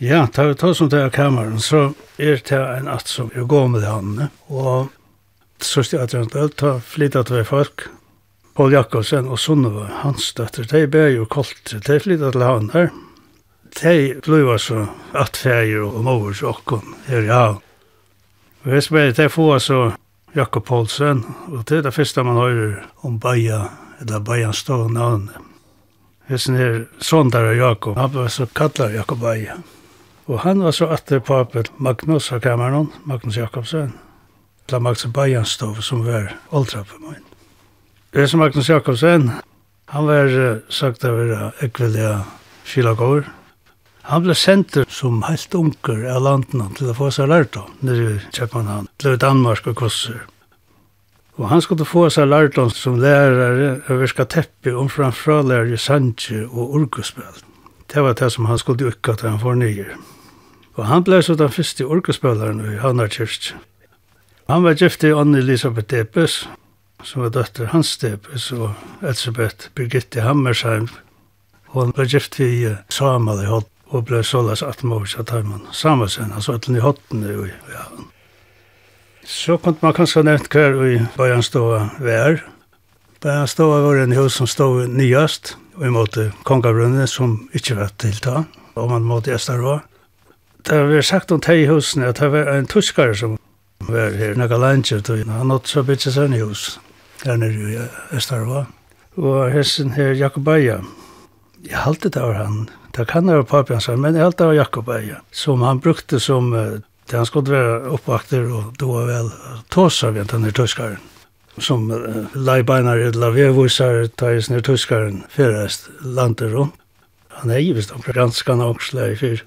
Ja, 0.00 0.24
tar 0.26 0.48
vi 0.50 0.56
tås 0.58 0.80
om 0.80 0.88
teg 0.90 1.04
av 1.04 1.12
kameran, 1.14 1.60
så 1.60 1.90
er 2.16 2.40
det 2.40 2.60
en 2.60 2.88
at 2.88 3.10
som 3.10 3.28
er 3.34 3.44
gå 3.48 3.66
med 3.68 3.84
han, 3.84 4.30
og 4.48 4.88
så 5.60 5.84
styrer 5.84 6.08
jeg 6.08 6.32
til 6.32 6.40
han, 6.40 6.56
ta 6.56 6.72
flyttet 6.80 7.30
til 7.30 7.44
folk, 7.48 7.88
Paul 8.54 8.72
Jakobsen 8.72 9.28
og 9.28 9.40
Sunnova, 9.42 9.88
hans 10.00 10.30
døtter, 10.38 10.64
de 10.70 10.86
ber 10.88 11.10
jo 11.12 11.28
kolt, 11.28 11.74
de 11.74 12.00
flyttet 12.00 12.32
til 12.32 12.46
han 12.46 12.70
der, 12.72 12.90
de 13.82 13.94
blir 14.24 14.56
så 14.62 14.86
atferger 15.18 15.82
og 15.84 16.02
mor 16.06 16.30
og 16.30 16.50
okken 16.54 16.96
her 17.08 17.26
i 17.26 17.32
havn. 17.32 17.62
Og 18.64 18.72
jeg 18.72 18.82
spør 18.82 19.10
til 19.12 19.28
få 19.28 19.58
så 19.60 19.78
Jakob 20.34 20.64
Poulsen, 20.64 21.20
og 21.52 21.66
det 21.68 21.78
er 21.78 21.82
det 21.84 21.94
første 21.94 22.22
man 22.24 22.36
hører 22.36 22.86
om 23.04 23.18
Baja, 23.20 23.60
eller 24.00 24.20
Bajans 24.24 24.64
stå 24.64 24.88
navn. 24.88 25.28
Hessen 26.28 26.56
her, 26.56 26.86
der 27.32 27.48
og 27.48 27.56
Jakob, 27.56 27.98
han 27.98 28.14
var 28.14 28.28
så 28.28 28.46
kallar 28.46 28.90
Jakob 28.90 29.20
Baja. 29.20 29.54
Og 30.26 30.40
han 30.40 30.64
var 30.64 30.70
så 30.70 30.86
atter 30.86 31.18
papet 31.18 31.70
Magnus 31.78 32.32
av 32.32 32.40
kameran, 32.40 32.88
Magnus 33.04 33.36
Jakobsen, 33.36 33.92
til 34.66 34.80
Magnus 34.80 35.06
Bajans 35.06 35.48
stå, 35.48 35.74
som 35.74 36.06
var 36.06 36.32
åldra 36.50 36.82
på 36.82 36.98
min. 36.98 37.20
Det 38.12 38.30
som 38.30 38.40
Magnus 38.40 38.70
Jakobsen, 38.70 39.30
han 39.86 40.06
var 40.06 40.60
sagt 40.70 41.04
av 41.04 41.12
å 41.12 41.20
være 41.20 41.52
ekvelige 41.60 42.16
skilagård, 42.64 43.28
Han 44.04 44.20
ble 44.26 44.34
senter 44.36 44.84
som 44.92 45.22
helt 45.24 45.54
unker 45.56 46.02
av 46.12 46.20
landene 46.26 46.66
til 46.76 46.90
å 46.92 46.96
få 46.98 47.08
seg 47.14 47.30
lærdom 47.30 47.70
nere 47.88 48.18
i 48.18 48.18
København, 48.36 48.90
til 49.00 49.16
Danmark 49.16 49.64
og 49.70 49.78
Kosser. 49.80 50.26
Og 51.40 51.48
han 51.48 51.62
skulle 51.64 51.86
få 51.88 52.10
seg 52.12 52.28
lærdom 52.28 52.68
som 52.70 53.00
lærere 53.00 53.78
og 53.88 54.02
virka 54.04 54.28
teppi 54.28 54.74
om 54.76 54.92
framfralærer 54.92 55.72
i 55.72 55.80
Sanje 55.80 56.44
og 56.44 56.76
Orkuspel. 56.76 57.40
Det 57.88 58.04
var 58.04 58.14
det 58.20 58.30
som 58.32 58.44
han 58.50 58.60
skulle 58.60 58.92
ukka 58.92 59.16
til 59.16 59.32
han 59.32 59.40
får 59.40 59.58
nye. 59.62 59.96
Og 60.76 60.86
han 60.90 61.04
ble 61.06 61.22
så 61.22 61.34
den 61.38 61.52
første 61.56 61.88
orkuspelaren 61.88 62.60
i 62.60 62.76
Hannarkirk. 62.84 63.54
Han 64.52 64.68
var 64.68 64.76
gift 64.76 65.04
i 65.04 65.14
Anne 65.16 65.40
Elisabeth 65.40 65.88
Debes, 65.88 66.42
som 67.02 67.24
var 67.24 67.32
døtter 67.32 67.72
Hans 67.72 67.96
Debes 67.98 68.52
og 68.52 68.74
Elisabeth 69.00 69.72
Birgitte 69.74 70.20
Hammersheim. 70.20 70.90
Og 71.72 71.86
han 71.86 71.94
ble 71.96 72.04
gift 72.10 72.36
i 72.42 72.74
Samal 72.92 73.40
i 73.42 73.48
Holt 73.48 73.70
og 73.94 74.08
ble 74.08 74.24
såles 74.26 74.62
at 74.66 74.82
man 74.82 75.06
ikke 75.06 75.24
tar 75.28 75.44
man 75.46 75.62
samme 75.72 76.08
sen, 76.10 76.32
altså 76.34 76.56
at 76.58 76.66
den 76.66 76.78
i 76.78 76.82
hotten 76.82 77.22
i 77.22 77.34
ja. 77.70 77.84
Så 79.24 79.56
kunne 79.56 79.80
man 79.80 79.94
kanskje 79.96 80.24
nevnt 80.26 80.50
hver 80.52 80.74
i 80.84 80.98
Bajanstova 81.16 81.86
vær. 82.02 82.42
Bajanstova 83.22 83.80
var 83.86 84.02
en 84.02 84.16
hus 84.18 84.36
som 84.36 84.50
stod 84.50 84.90
nyast, 84.92 85.54
og 85.78 85.86
i 85.86 85.92
måte 85.94 86.26
Kongabrunnet 86.44 87.08
som 87.08 87.38
ikke 87.54 87.78
var 87.78 87.94
tilta, 87.98 88.44
og 88.74 88.90
man 88.90 89.06
måtte 89.06 89.32
Estarå. 89.34 89.78
Det 90.64 90.76
var 90.76 91.02
sagt 91.06 91.32
om 91.32 91.40
teg 91.40 91.66
husene 91.70 92.10
at 92.10 92.20
det 92.20 92.30
var 92.32 92.52
en 92.52 92.68
tuskar 92.68 93.14
som 93.16 93.38
var 93.88 94.12
her, 94.18 94.36
Naga 94.36 94.58
Lanchert, 94.60 95.08
og 95.10 95.24
han 95.24 95.48
nått 95.48 95.70
så 95.70 95.84
bytje 95.86 96.12
seg 96.12 96.34
i 96.34 96.42
hus, 96.42 96.78
her 97.24 97.40
nere 97.40 97.72
i 97.72 98.16
Estarå. 98.16 98.66
Og 99.16 99.52
hessen 99.54 99.94
her 99.94 100.12
Jakobaja, 100.18 100.80
jeg 101.64 101.80
halte 101.80 102.10
det 102.12 102.22
var 102.22 102.42
han, 102.42 102.64
Det 102.94 103.08
kan 103.10 103.26
være 103.26 103.44
papi 103.44 103.74
hans, 103.74 103.88
men 103.98 104.16
alt 104.16 104.38
det 104.38 104.46
var 104.46 104.54
Jakob 104.54 104.88
Eie, 104.94 105.16
som 105.34 105.62
han 105.66 105.80
brukte 105.82 106.20
som, 106.22 106.52
det 107.10 107.16
han 107.16 107.26
skulle 107.26 107.50
være 107.50 107.90
oppvakter, 107.96 108.46
og 108.54 108.76
då 108.78 108.92
var 108.92 109.08
vel 109.10 109.30
tåsar 109.74 110.14
ved 110.14 110.30
denne 110.30 110.52
tyskaren, 110.54 111.02
som 111.58 111.90
uh, 111.90 112.30
leibeinar 112.34 113.02
i 113.02 113.10
lavevusar 113.10 114.06
tæres 114.18 114.50
nir 114.50 114.62
tyskaren 114.62 115.24
fyrrest 115.28 115.90
landet 116.02 116.54
om. 116.54 116.72
Han 117.42 117.50
er 117.50 117.66
givist 117.66 117.92
om 117.92 118.02
granskan 118.06 118.62
ångsla 118.62 119.10
i 119.10 119.18
fyr. 119.18 119.42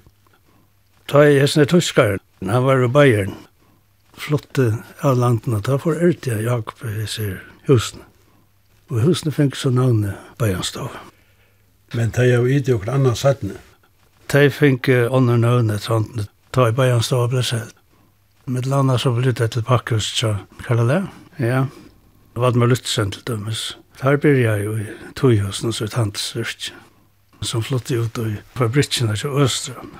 Tæres 1.08 1.56
nir 1.56 1.64
tyskaren, 1.72 2.20
han 2.44 2.64
var 2.64 2.84
i 2.84 2.92
Bayern, 2.92 3.36
flotte 4.12 4.74
av 5.00 5.16
landene, 5.16 5.62
ta 5.64 5.80
for 5.80 5.96
Ertia 5.96 6.36
Jakob 6.44 6.84
i 6.84 7.06
sier 7.08 7.40
husene. 7.68 8.04
Og 8.92 9.04
husene 9.04 9.32
fikk 9.32 9.56
så 9.56 9.72
navnet 9.72 10.16
Bayernstov. 10.40 10.92
Men 11.94 12.12
det 12.16 12.26
er 12.26 12.36
jo 12.36 12.44
ikke 12.44 12.76
noen 12.76 12.88
annen 12.88 13.06
annan 13.06 13.16
sattne. 13.16 13.56
Det 14.28 14.50
fikk 14.52 14.88
ånden 14.88 15.46
og 15.48 15.60
øvnet 15.60 15.86
sånn, 15.86 16.26
ta 16.52 16.68
i 16.68 16.74
bøyen 16.76 17.04
stå 17.04 17.22
og 17.24 17.30
ble 17.32 17.42
selv. 17.42 17.72
Med 18.48 18.66
landa 18.68 18.96
så 19.00 19.12
ble 19.12 19.32
det 19.32 19.50
til 19.52 19.64
pakkhus, 19.64 20.08
så 20.20 20.34
kallet 20.64 20.88
det. 20.88 21.02
Ja, 21.44 21.66
det 22.34 22.42
var 22.42 22.56
med 22.56 22.72
lyttsen 22.72 23.12
til 23.12 23.24
dømes. 23.28 23.76
Her 24.00 24.16
blir 24.16 24.36
jeg 24.40 24.64
jo 24.64 24.76
i 24.78 24.86
toghusen, 25.16 25.72
så 25.72 25.84
et 25.84 25.96
handelsvirk, 25.98 26.70
som 27.42 27.64
flyttet 27.64 27.98
ut 27.98 28.20
i 28.24 28.36
fabrikkene 28.56 29.16
til 29.16 29.40
Østrøm. 29.42 29.90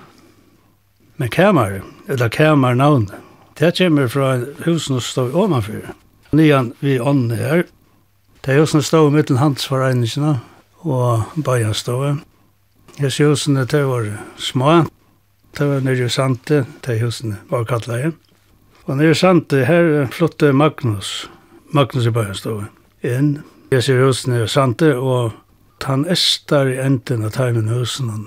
Men 1.19 1.33
kamer, 1.35 1.81
eller 2.09 2.29
kamernavnet, 2.29 3.17
det 3.59 3.75
kommer 3.79 4.07
fra 4.07 4.37
husen 4.65 5.01
som 5.01 5.01
står 5.01 5.35
ovenfor. 5.35 5.93
Nyan 6.33 6.73
vi 6.81 7.01
ånden 7.01 7.37
her, 7.37 7.65
det 8.45 8.55
er 8.55 8.61
husen 8.61 8.81
som 8.81 8.87
står 8.87 9.09
i 9.09 9.17
midten 9.17 9.41
handelsforeningene, 9.43 10.39
og 10.85 11.23
bæjanstove. 11.45 12.19
Hes 12.99 13.19
husene 13.19 13.67
til 13.67 13.85
var 13.87 14.09
små, 14.37 14.85
til 15.57 15.67
var 15.67 15.81
nere 15.81 16.09
sante 16.09 16.65
til 16.83 17.05
husene 17.05 17.39
var 17.51 17.65
kattleie. 17.65 18.13
Og 18.87 18.97
nere 18.97 19.15
sante 19.15 19.65
her 19.65 20.07
flotte 20.13 20.53
Magnus, 20.53 21.31
Magnus 21.73 22.07
i 22.07 22.11
bæjanstove, 22.11 22.67
inn. 23.03 23.39
Jeg 23.71 23.83
ser 23.85 24.05
husene 24.05 24.43
i 24.45 24.49
sante, 24.49 24.97
og 24.97 25.33
han 25.85 26.07
estar 26.11 26.67
i 26.67 26.79
enden 26.83 27.25
av 27.25 27.37
teimen 27.37 27.69
husene 27.69 28.27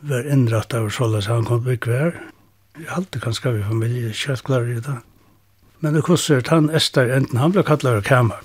var 0.00 0.24
innratt 0.32 0.74
av 0.74 0.88
såles 0.88 1.28
han 1.28 1.44
kom 1.44 1.64
bygg 1.64 1.86
hver. 1.86 2.14
Jeg 2.78 2.88
halte 2.88 3.20
kanskje 3.20 3.52
vi 3.58 3.64
familie 3.68 4.12
kjøttklare 4.16 4.76
i 4.76 4.80
det. 4.80 4.96
Men 5.80 5.96
det 5.96 6.04
kosser 6.06 6.44
han 6.48 6.70
estar 6.76 7.10
enten, 7.12 7.40
han 7.40 7.52
ble 7.52 7.64
kallet 7.66 8.00
av 8.00 8.04
kamer. 8.06 8.40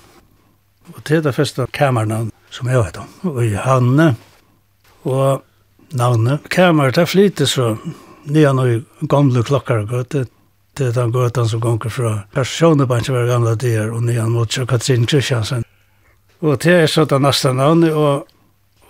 Og 0.94 1.02
til 1.04 1.22
det 1.24 1.34
første 1.34 1.66
kammernavn 1.72 2.30
som 2.56 2.70
jeg 2.70 2.80
vet 2.80 2.96
om, 3.02 3.12
og 3.34 3.42
i 3.44 3.52
Hanne, 3.60 4.14
og 5.04 5.42
navnet. 5.96 6.48
Kamerat 6.50 6.96
det 6.96 7.06
flyter 7.10 7.48
så 7.50 7.74
nyan 8.32 8.58
og 8.62 9.08
gamle 9.10 9.44
klokkar 9.46 9.84
og 9.84 9.92
gøte, 9.92 10.26
det 10.76 10.90
er 10.90 10.96
den 10.96 11.12
gøtan 11.12 11.48
som 11.48 11.60
gonger 11.60 11.92
fra 11.92 12.10
personebanken 12.34 13.14
var 13.14 13.28
gamle 13.30 13.54
dyr, 13.60 13.92
og 13.92 14.02
nyan 14.04 14.32
mot 14.34 14.58
Katrin 14.68 15.06
Kristiansen. 15.08 15.64
Og 16.40 16.58
det 16.64 16.74
er 16.82 16.86
så 16.90 17.06
det 17.08 17.20
neste 17.22 17.52
navnet, 17.56 17.94
og 17.96 18.26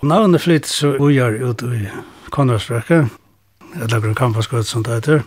navnet 0.03 0.43
flyter 0.43 0.73
så 0.73 0.95
ujar 0.99 1.39
ut 1.43 1.63
i 1.63 1.87
Konradsbrekka, 2.35 3.05
eller 3.83 4.03
Grøn 4.03 4.19
Kampasgøt 4.19 4.67
som 4.67 4.83
det 4.83 4.99
heter. 4.99 5.23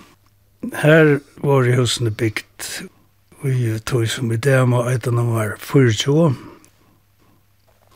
Her 0.81 1.19
var 1.39 1.67
i 1.67 1.77
husene 1.77 2.12
bygd, 2.12 2.84
og 3.39 3.50
jeg 3.55 3.84
tog 3.88 4.08
som 4.12 4.31
i 4.31 4.38
det 4.38 4.60
må 4.67 4.84
etter 4.91 5.15
nummer 5.15 5.55
24, 5.63 6.34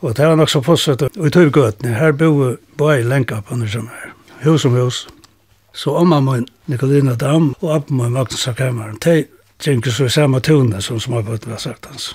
Og 0.04 0.16
det 0.16 0.26
var 0.26 0.36
nok 0.36 0.50
så 0.52 0.60
fortsatt 0.60 1.02
i 1.16 1.30
Tøvgøtene. 1.32 1.94
Her 1.96 2.12
bo 2.12 2.56
bare 2.76 2.98
i 3.00 3.06
Lenkapen 3.08 3.62
som 3.68 3.86
er. 3.88 4.10
Hus 4.44 4.64
om 4.64 4.76
hus. 4.76 5.06
Så 5.72 5.94
omma 5.96 6.20
min 6.20 6.44
Nikolina 6.66 7.14
Dam 7.14 7.54
og 7.60 7.74
abba 7.74 7.94
min 7.94 8.12
Magnus 8.12 8.44
av 8.48 8.54
kameran. 8.54 8.98
De 9.04 9.24
drinker 9.64 9.90
så 9.90 10.04
i 10.04 10.12
samme 10.12 10.40
tone 10.40 10.82
som 10.82 11.00
småbøten 11.00 11.56
har 11.56 11.58
sagt 11.58 11.86
hans. 11.86 12.12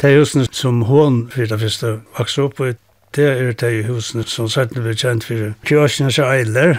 De 0.00 0.16
husene 0.16 0.48
som 0.50 0.82
hon 0.82 1.28
for 1.28 1.44
det 1.44 1.60
første 1.60 2.00
vokste 2.16 2.48
opp 2.48 2.60
i. 2.60 2.72
Det 3.12 3.28
er 3.36 3.52
de 3.52 3.84
husene 3.92 4.24
som 4.24 4.48
satt 4.48 4.72
blir 4.72 4.96
kjent 4.96 5.28
for 5.28 5.52
kjøsene 5.68 6.12
som 6.12 6.32
eiler. 6.32 6.78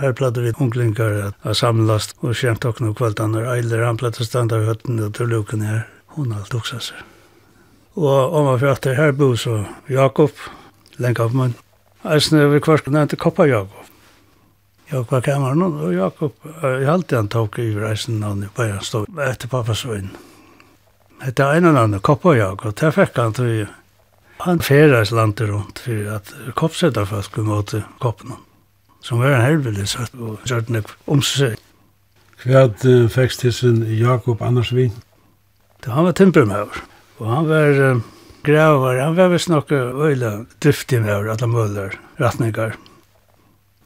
Her 0.00 0.12
platte 0.16 0.40
vi 0.40 0.56
unglingar 0.56 1.34
av 1.44 1.52
samlast 1.52 2.16
og 2.22 2.32
skjemt 2.32 2.64
okna 2.64 2.96
kvaltan 2.96 3.36
og 3.36 3.52
eiler. 3.52 3.84
Han 3.84 4.00
platte 4.00 4.24
standa 4.24 4.62
i 4.62 4.70
høtten 4.72 4.96
og 5.04 5.12
til 5.14 5.28
luken 5.28 5.60
her. 5.60 5.90
Hon 6.16 6.32
alt 6.32 6.56
oksa 6.56 6.80
seg. 6.80 7.13
Og 7.94 8.34
om 8.34 8.48
man 8.48 8.58
prater 8.58 8.94
her 8.98 9.12
bo 9.12 9.34
så 9.36 9.64
Jakob, 9.88 10.32
Lenkavmann. 10.98 11.54
Eisne 12.04 12.48
vi 12.50 12.60
kvarsk 12.60 12.90
nevnte 12.90 13.16
Koppa 13.16 13.46
Jakob. 13.46 13.90
Jakob 14.90 15.12
var 15.12 15.20
kameran 15.24 15.62
og 15.62 15.94
Jakob, 15.94 16.34
jeg 16.62 16.88
halte 16.88 17.16
han 17.16 17.30
tok 17.32 17.58
i 17.58 17.70
reisen 17.78 18.20
navn 18.20 18.44
i 18.44 18.50
bare 18.56 18.76
han 18.76 18.84
stod 18.84 19.22
etter 19.24 19.48
pappas 19.48 19.86
vinn. 19.88 20.10
Hette 21.22 21.46
en 21.56 21.70
av 21.70 22.00
Koppa 22.04 22.34
Jakob, 22.36 22.74
der 22.76 22.92
fikk 22.92 23.16
han 23.16 23.32
til 23.32 23.66
han 24.44 24.60
ferdes 24.60 25.12
landet 25.14 25.48
rundt 25.48 25.78
for 25.78 26.10
at 26.16 26.34
koppsetta 26.58 27.06
folk 27.08 27.38
måtte 27.46 27.84
koppen 28.02 28.34
som 29.04 29.20
var 29.20 29.36
en 29.36 29.44
helvelig 29.44 29.88
satt 29.92 30.14
og 30.16 30.40
søttene 30.48 30.80
om 31.12 31.20
seg. 31.24 31.58
Hva 32.44 32.66
fikk 33.12 33.36
til 33.40 33.52
sin 33.52 33.82
Jakob 33.98 34.42
Andersvin? 34.42 34.94
Det 35.84 35.92
han 35.92 36.08
var 36.08 36.16
timpermøver. 36.16 36.80
Og 37.18 37.28
han 37.30 37.46
var 37.48 37.80
uh, 37.80 38.02
gravar, 38.44 38.98
han 38.98 39.16
var 39.16 39.30
vist 39.32 39.48
nokka 39.48 39.76
øyla 39.94 40.32
driftig 40.62 41.00
med 41.02 41.14
over 41.14 41.30
alle 41.34 41.48
møller, 41.48 41.98
ratningar. 42.20 42.76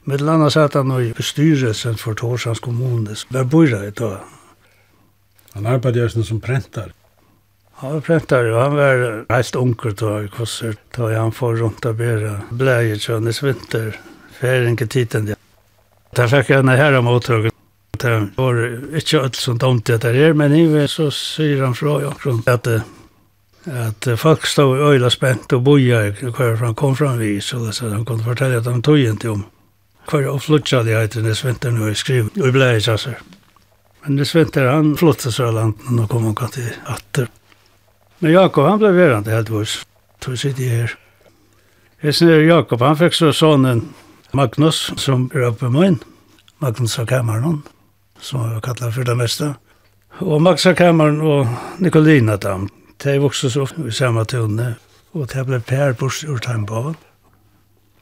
Med 0.08 0.22
landa 0.24 0.48
satt 0.50 0.74
han 0.74 0.92
i 0.96 1.12
bestyrelsen 1.12 1.98
for 2.00 2.16
Torsans 2.16 2.62
kommunes, 2.64 3.26
var 3.30 3.44
bøyra 3.44 3.82
i 3.86 3.90
dag. 3.92 4.24
Han 5.52 5.66
arbeidde 5.66 6.00
just 6.00 6.24
som 6.28 6.40
prentar. 6.40 6.94
Han 7.78 7.94
var 7.94 8.00
prentar, 8.00 8.48
og 8.50 8.62
han 8.62 8.76
var 8.76 9.04
heist 9.30 9.56
onker 9.56 9.92
da 9.94 10.16
i 10.24 10.30
Kosser, 10.32 10.74
da 10.96 11.12
han 11.12 11.32
får 11.32 11.60
rundt 11.60 11.86
av 11.86 12.00
bera 12.00 12.38
bleier 12.50 12.98
tjønnes 12.98 13.42
vinter, 13.44 13.92
ferinke 14.40 14.86
tiden, 14.86 15.28
det. 15.28 15.36
Da 16.16 16.26
fikk 16.26 16.50
jeg 16.50 16.80
her 16.80 16.96
om 16.98 17.06
mottrykket. 17.06 17.54
Det 17.98 18.14
var 18.36 18.58
ikke 18.96 19.20
alt 19.26 19.36
som 19.36 19.58
tomt 19.58 19.86
det 19.86 20.00
der 20.02 20.16
er, 20.16 20.34
men 20.34 20.54
i 20.54 20.64
så 20.88 21.10
sier 21.14 21.64
han 21.64 21.74
fra 21.74 22.00
Jakron 22.02 22.42
at 22.46 22.66
att 23.70 24.20
folk 24.20 24.46
stod 24.46 24.78
i 24.78 24.80
øyla 24.80 25.10
spent 25.10 25.52
och 25.52 25.62
boja 25.62 26.10
hver 26.10 26.56
han 26.56 26.74
kom 26.74 26.96
fram 26.96 27.18
vi 27.18 27.40
så 27.40 27.72
så 27.72 27.88
han 27.88 28.04
kunne 28.04 28.24
fortelle 28.24 28.58
att 28.58 28.66
han 28.66 28.82
tog 28.82 28.98
inte 28.98 29.28
om 29.28 29.44
hver 30.10 30.28
och 30.28 30.42
flutsa 30.42 30.82
de 30.82 30.94
heiter 30.94 31.22
Nes 31.22 31.44
vinter 31.44 31.70
nu 31.70 31.94
skrev 31.94 32.28
och 32.40 32.48
i 32.48 32.52
blei 32.52 32.80
sasser. 32.80 33.18
men 34.02 34.16
det 34.16 34.34
Vinter 34.34 34.66
han 34.66 34.96
flottade 34.96 35.32
så 35.32 35.50
landet 35.50 36.00
och 36.00 36.10
kom 36.10 36.24
han 36.24 36.34
kan 36.34 36.48
til 36.48 36.72
atter. 36.86 37.28
men 38.18 38.32
Jakob 38.32 38.68
han 38.68 38.78
blev 38.78 38.92
verande 38.92 39.30
helt 39.30 39.50
vars 39.50 39.86
tog 40.20 40.38
sitt 40.38 40.58
i 40.58 40.68
her. 40.68 40.98
Jeg 42.02 42.14
snir 42.14 42.40
Jakob 42.40 42.80
han 42.80 42.96
fick 42.96 43.14
så 43.14 43.32
sonen 43.32 43.88
Magnus 44.32 44.92
som 44.96 45.30
är 45.34 45.40
uppe 45.40 45.68
min 45.68 45.98
Magnus 46.58 46.98
av 46.98 47.06
kameran 47.06 47.62
som 48.20 48.52
jag 48.52 48.62
kallar 48.62 48.90
för 48.90 49.04
det 49.04 49.14
meste. 49.14 49.54
och 50.18 50.42
Max 50.42 50.66
av 50.66 50.74
kameran 50.74 51.20
och 51.20 51.46
Nicolina 51.78 52.36
Damt 52.36 52.72
De 53.02 53.18
vokste 53.22 53.50
så 53.50 53.62
opp 53.62 53.78
i 53.86 53.92
samme 53.94 54.24
tunne, 54.24 54.72
og 55.14 55.28
det 55.32 55.44
ble 55.46 55.60
Per 55.60 55.92
bors 55.98 56.24
ur 56.24 56.38
Taimbavn. 56.42 56.96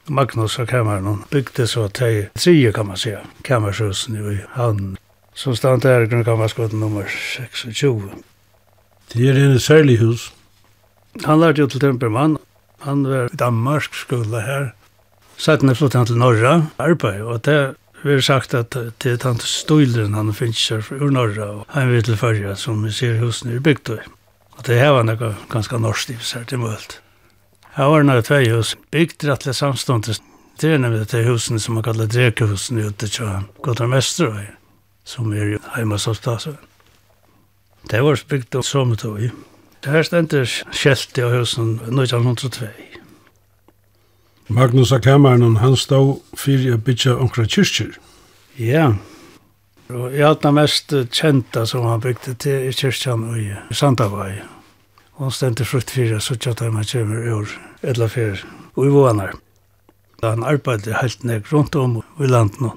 Magnus 0.09 0.59
og 0.59 0.67
kameran 0.67 1.23
bygde 1.29 1.67
så 1.67 1.87
de 1.87 2.29
tre, 2.33 2.71
kan 2.71 2.87
man 2.87 2.97
säga, 2.97 3.19
kammershusen 3.43 4.15
i 4.15 4.37
han. 4.49 4.97
Så 5.33 5.55
stand 5.55 5.81
der 5.81 6.01
i 6.01 6.07
grunnkammerskotten 6.07 6.79
nummer 6.79 7.03
26. 7.07 8.01
Det 9.13 9.29
er 9.29 9.35
en 9.35 9.59
særlig 9.59 9.99
hus. 9.99 10.33
Han 11.25 11.39
lærte 11.39 11.61
jo 11.61 11.67
til 11.67 11.79
Tempermann. 11.79 12.37
Han 12.79 13.07
var 13.07 13.25
i 13.25 13.35
Danmark 13.35 13.93
skola 13.93 14.39
her. 14.39 14.69
Sættene 15.37 15.75
flott 15.75 15.93
han 15.93 16.05
til 16.05 16.17
Norra, 16.17 16.65
arbeid, 16.77 17.21
og 17.21 17.45
det 17.45 17.75
vi 18.03 18.11
har 18.11 18.21
sagt 18.21 18.53
at 18.53 18.73
det 18.73 19.11
er 19.11 19.17
tante 19.17 19.45
Stoileren 19.47 20.13
han 20.13 20.33
finnes 20.33 20.69
her 20.69 20.85
ur 20.91 21.09
Norra, 21.09 21.45
og 21.45 21.65
han 21.69 21.91
vil 21.91 22.03
til 22.03 22.55
som 22.55 22.83
vi 22.85 22.91
ser 22.91 23.19
hos 23.19 23.41
i 23.45 23.59
bygd. 23.59 23.97
Og 24.57 24.65
det 24.65 24.79
her 24.79 24.95
var 24.95 25.05
noe 25.05 25.35
ganske 25.51 25.79
norsk 25.79 26.15
i 26.15 26.17
seg 26.25 26.47
til 26.49 26.61
mølt. 26.63 26.99
Her 27.77 27.91
var 27.93 28.05
noe 28.05 28.23
tvei 28.25 28.47
hus, 28.49 28.73
bygd 28.93 29.27
rettelig 29.29 29.55
samståndet. 29.59 30.21
Det 30.57 30.71
er 30.73 30.79
nemlig 30.81 31.05
de 31.11 31.21
husene 31.27 31.61
som 31.61 31.77
man 31.77 31.85
kallar 31.85 32.09
drekehusene 32.09 32.87
ute 32.89 33.09
til 33.13 33.43
Godra 33.61 33.85
Mesterøy, 33.87 34.47
som 35.05 35.29
er 35.33 35.53
jo 35.53 35.59
hjemme 35.75 35.99
hos 35.99 36.07
oss 36.07 36.49
Det 37.91 38.01
var 38.03 38.23
bygd 38.29 38.55
av 38.55 38.63
Sometøy. 38.63 39.29
Det 39.83 39.91
her 39.93 40.03
stender 40.03 40.45
skjeltet 40.73 41.23
av 41.23 41.37
husen 41.37 41.77
1902. 41.93 42.67
Magnus 44.47 44.91
av 44.91 44.99
kameran, 45.05 45.57
han 45.57 45.75
stod 45.77 46.23
fyrir 46.35 46.73
å 46.73 46.81
bytja 46.81 47.15
omkra 47.15 47.45
kyrkjer. 47.45 47.93
Ja, 48.57 48.89
yeah. 48.89 49.16
Og 49.87 50.11
jeg 50.11 50.27
hatt 50.27 50.43
mest 50.51 50.91
kjenta 51.15 51.63
som 51.65 51.85
han 51.87 52.01
bygde 52.03 52.33
til 52.43 52.65
i 52.67 52.73
kyrkjan 52.75 53.23
og 53.29 53.37
i 53.39 53.51
Sandavai. 53.71 54.41
Og 55.15 55.29
han 55.29 55.35
stendte 55.35 55.65
frukt 55.65 55.93
fyrir, 55.95 56.19
så 56.19 56.35
tjatt 56.35 56.59
han 56.59 56.75
man 56.75 56.87
kommer 56.87 57.23
i 57.23 57.31
år, 57.31 57.53
edla 57.87 58.09
fyrir, 58.11 58.43
og 58.75 58.83
i 58.83 58.91
vånar. 58.91 59.37
Han 60.25 60.43
arbeidde 60.43 60.97
helt 60.99 61.23
nek 61.23 61.47
rundt 61.53 61.75
om 61.79 62.01
i 62.19 62.27
landet 62.27 62.59
nå. 62.59 62.73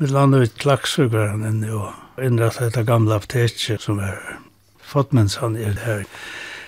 Vi 0.00 0.08
landet 0.08 0.46
ut 0.46 0.62
klaksug 0.62 1.10
var 1.12 1.34
han 1.34 1.44
inne 1.44 1.74
og 1.76 2.22
innrettet 2.24 2.70
dette 2.70 2.86
gamla 2.88 3.18
apteket 3.20 3.84
som 3.84 4.00
er 4.00 4.16
fått 4.80 5.12
mens 5.12 5.36
han 5.42 5.58
er 5.60 5.76
her. 5.84 6.06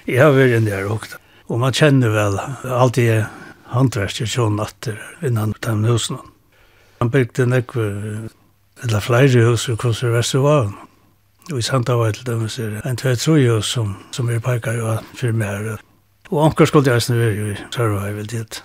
Jeg 0.05 0.21
har 0.21 0.37
vært 0.37 0.59
inne 0.59 0.75
her 0.75 0.91
også. 0.91 1.17
Og 1.49 1.63
man 1.65 1.73
kjenner 1.73 2.13
vel 2.13 2.37
alltid 2.69 3.25
handverket 3.73 4.29
sjån 4.29 4.61
natter 4.61 5.01
innan 5.25 5.57
de 5.65 5.75
husene. 5.89 6.21
Han 7.01 7.11
bygde 7.11 7.49
nekve 7.49 7.89
eller 8.83 9.01
flere 9.01 9.45
hus 9.45 9.61
som 9.61 9.77
kom 9.77 9.95
til 9.95 10.13
Vestervaren. 10.13 10.75
Og 11.53 11.59
i 11.59 11.63
Sandavai 11.63 12.13
til 12.13 12.27
dem 12.27 12.45
er 12.45 12.49
det 12.71 12.83
en 12.87 12.97
tve 12.97 13.17
tru 13.17 13.35
hus 13.35 13.67
som, 13.67 13.97
som 14.13 14.31
er 14.31 14.39
peikar 14.39 14.73
jo 14.73 14.97
for 15.15 15.33
mer. 15.33 15.77
Og 16.31 16.45
anker 16.45 16.65
skulle 16.65 16.93
jeg 16.93 17.03
snøy 17.03 17.33
jo 17.39 17.47
i 17.53 17.57
Sørvai 17.75 18.13
vel 18.15 18.31
dit. 18.31 18.63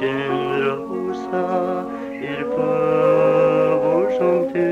Rosa 0.00 1.84
er 2.22 2.44
pavor 2.56 4.06
som 4.18 4.48
tu 4.52 4.69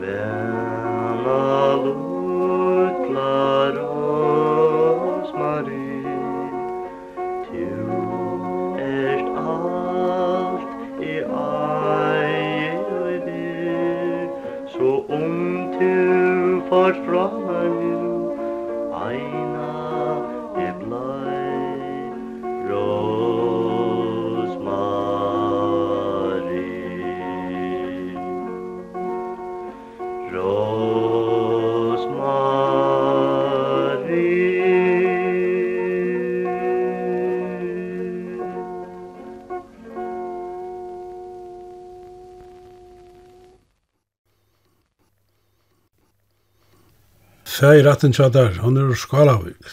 Vær 0.00 0.55
Sæg 47.56 47.86
ratten 47.86 48.12
tjadar, 48.12 48.58
han 48.60 48.76
er 48.76 48.90
Skalavik. 49.00 49.70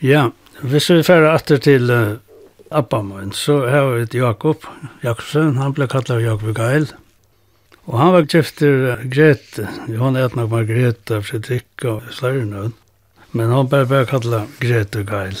Ja, 0.00 0.30
hvis 0.64 0.86
vi 0.88 1.02
færre 1.04 1.34
atter 1.36 1.60
til 1.60 1.92
uh, 1.92 2.16
Abba 2.72 3.02
min, 3.04 3.34
så 3.36 3.58
har 3.68 3.90
vi 3.90 4.06
et 4.06 4.16
Jakob 4.16 4.64
Jakobsen, 5.04 5.58
han 5.60 5.74
ble 5.76 5.90
kallet 5.92 6.24
Jakob 6.24 6.54
Geil. 6.56 6.88
Og 7.84 8.00
han 8.00 8.14
var 8.16 8.30
gifter 8.32 8.88
uh, 8.94 9.04
Grete, 9.12 9.66
han 9.90 10.16
et 10.16 10.40
nok 10.40 10.54
Margrethe, 10.54 11.20
Fredrikka 11.20 11.98
og 11.98 12.10
Slørnøen. 12.16 12.72
Men 13.36 13.52
han 13.52 13.68
ble 13.68 13.84
bare 13.84 14.08
kallet 14.08 14.58
Grete 14.64 15.04
Geil. 15.04 15.36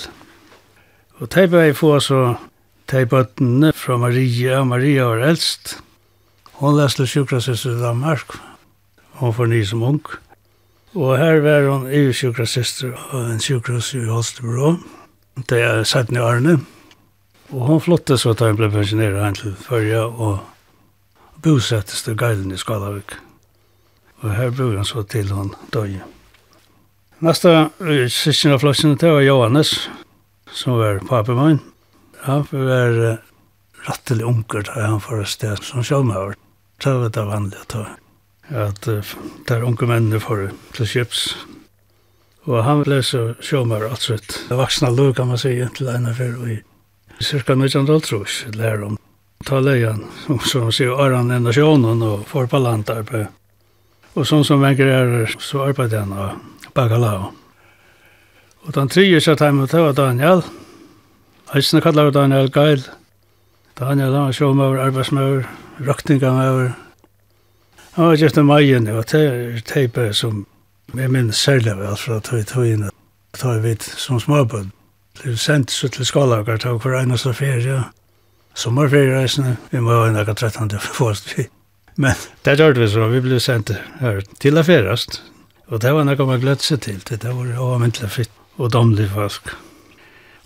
Og 1.24 1.32
de 1.32 1.48
ble 1.48 1.68
få 1.72 1.96
så 2.04 2.24
de 2.92 3.06
bøttene 3.08 3.72
fra 3.72 3.96
Maria, 3.96 4.60
Maria 4.64 5.08
var 5.08 5.30
eldst. 5.32 5.78
Hon 6.60 6.76
leste 6.76 7.08
sjukrasess 7.08 7.64
i 7.64 7.78
Danmark. 7.80 8.42
Hon 9.22 9.32
var 9.38 9.48
ny 9.48 9.64
som 9.64 9.88
ung. 9.88 10.04
Og 10.04 10.29
Og 10.94 11.18
her 11.18 11.38
var 11.44 11.68
hun 11.68 11.86
i 11.86 12.08
sjukrasister 12.12 12.90
og 13.14 13.28
en 13.30 13.42
sjukrus 13.42 13.92
i 13.94 14.02
Holstebro, 14.08 14.74
det 15.46 15.60
er 15.62 15.84
satt 15.86 16.10
i 16.10 16.18
Arne. 16.18 16.58
Og 17.50 17.66
hun 17.66 17.82
flyttet 17.82 18.22
så 18.22 18.34
da 18.34 18.50
hun 18.50 18.58
ble 18.58 18.70
pensjoneret 18.72 19.22
hen 19.22 19.38
til 19.38 19.54
Førja, 19.58 20.02
og 20.06 20.40
bosettes 21.42 22.02
til 22.06 22.18
Geilen 22.18 22.50
i 22.50 22.58
Skalavik. 22.58 23.14
Og 24.20 24.34
her 24.34 24.50
bor 24.50 24.74
hun 24.74 24.86
så 24.86 25.02
til 25.06 25.30
hun 25.34 25.54
døg. 25.74 26.00
Nasta 27.20 27.70
sysken 28.10 28.56
av 28.56 28.62
flotsen, 28.62 28.98
det 28.98 29.10
var 29.12 29.22
Johannes, 29.22 29.74
som 30.50 30.78
var 30.80 31.02
papemann. 31.06 31.60
Han 32.26 32.46
var 32.50 32.98
uh, 32.98 33.18
rattelig 33.86 34.26
unger 34.26 34.66
da 34.66 34.86
han 34.88 35.00
for 35.00 35.22
et 35.22 35.30
sted 35.30 35.62
som 35.64 35.86
sjølmøver. 35.86 36.34
Det 36.82 36.94
var 36.98 37.12
det 37.14 37.26
vanlige 37.30 37.66
å 37.66 37.70
ta 37.76 37.84
at 38.50 38.88
uh, 38.88 39.14
der 39.48 39.64
unge 39.66 39.86
mennene 39.86 40.20
får 40.20 40.50
til 40.76 40.86
kjips. 40.86 41.24
Og 42.48 42.64
han 42.64 42.82
ble 42.82 43.02
så 43.04 43.34
sjåmer, 43.44 43.84
altså 43.90 44.16
Det 44.16 44.56
vaksna 44.56 44.90
lov, 44.90 45.14
kan 45.14 45.28
man 45.28 45.38
si, 45.38 45.52
til 45.76 45.88
en 45.88 46.08
affær, 46.08 46.38
og 46.40 46.48
i 46.50 46.60
cirka 47.20 47.52
1912, 47.52 48.56
lærer 48.56 48.84
om 48.86 48.96
ta 49.44 49.60
leian, 49.60 50.04
som, 50.24 50.40
som 50.40 50.72
sier, 50.72 50.96
Aran 50.96 51.30
enda 51.30 51.52
sjånen 51.52 52.02
og 52.02 52.24
får 52.28 52.48
på 52.50 52.60
landarbeid. 52.60 53.28
Og 54.18 54.26
sånn 54.26 54.44
som 54.44 54.62
venger 54.64 54.90
er, 54.90 55.36
så 55.38 55.64
arbeider 55.68 56.02
han 56.02 56.12
av 56.12 56.72
Bacalao. 56.74 57.30
Og 58.66 58.74
den 58.76 58.90
tredje 58.92 59.20
satt 59.24 59.44
hjemme, 59.44 59.68
det 59.70 59.80
var 59.80 59.96
Daniel. 59.96 60.42
Heisene 61.54 61.82
kallar 61.84 62.10
Daniel 62.12 62.50
Geil. 62.52 62.82
Daniel, 63.78 64.16
han 64.16 64.28
var 64.28 64.36
sjåmøver, 64.36 64.82
arbeidsmøver, 64.88 65.46
røktingamøver, 65.86 66.74
Han 67.92 68.06
var 68.06 68.14
just 68.14 68.38
en 68.38 68.46
majen, 68.46 68.86
og 68.88 69.04
det 69.10 69.20
er 69.20 69.62
teipet 69.66 70.16
som 70.16 70.44
jeg 70.94 71.10
minnes 71.10 71.38
særlig 71.38 71.76
vel 71.78 71.96
fra 71.98 72.20
tog 72.20 72.44
togene. 72.46 72.90
Tog 73.38 73.62
vidt 73.62 73.82
som 73.82 74.20
småbund. 74.20 74.70
Det 75.18 75.32
er 75.32 75.36
sendt 75.36 75.70
så 75.70 75.88
til 75.88 76.06
skalager, 76.06 76.56
tog 76.58 76.82
hver 76.82 77.00
eneste 77.00 77.34
ferie. 77.34 77.82
Sommerferiereisene, 78.54 79.56
vi 79.70 79.80
må 79.80 79.94
ha 79.94 80.08
en 80.08 80.18
akka 80.18 80.34
13. 80.34 80.70
for 80.80 81.18
vi. 81.34 81.46
Men 81.96 82.14
det 82.44 82.58
gjør 82.58 82.78
vi 82.78 82.88
så, 82.88 83.08
vi 83.10 83.20
ble 83.20 83.40
sendt 83.42 83.74
her 84.00 84.22
til 84.42 84.58
å 84.58 84.64
ferast. 84.66 85.20
Og 85.70 85.82
det 85.82 85.92
var 85.94 86.06
noe 86.06 86.26
man 86.26 86.40
gløtt 86.42 86.62
seg 86.62 86.82
til, 86.86 87.02
det 87.10 87.22
var 87.22 87.50
avmyndelig 87.54 88.10
fritt 88.10 88.38
og 88.58 88.72
domlig 88.74 89.08
folk. 89.10 89.52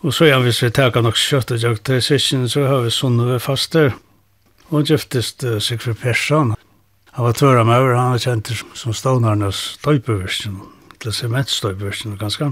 Og 0.04 0.12
så 0.12 0.28
igjen 0.28 0.44
hvis 0.44 0.61
vi 0.62 0.72
teka 0.74 1.00
nok 1.00 1.16
kjøtt 1.16 1.54
og 1.54 1.62
jakt 1.62 1.87
til 1.88 2.02
sysken, 2.04 2.48
så 2.48 2.66
har 2.68 2.85
vi 2.85 2.92
sånne 2.92 3.38
faster. 3.40 3.94
Hun 4.68 4.85
giftes 4.85 5.33
uh, 5.44 5.57
Sigfrid 5.61 5.96
Persson, 6.02 6.52
Han 7.16 7.24
var 7.24 7.33
tvöra 7.33 7.64
med 7.64 7.77
över, 7.77 7.94
han 7.94 8.11
var 8.11 8.18
känt 8.18 8.50
som 8.74 8.94
stånarnas 8.94 9.57
støypeversen, 9.57 10.61
eller 11.00 11.12
cementstøypeversen 11.12 12.12
og 12.12 12.18
ganske. 12.18 12.48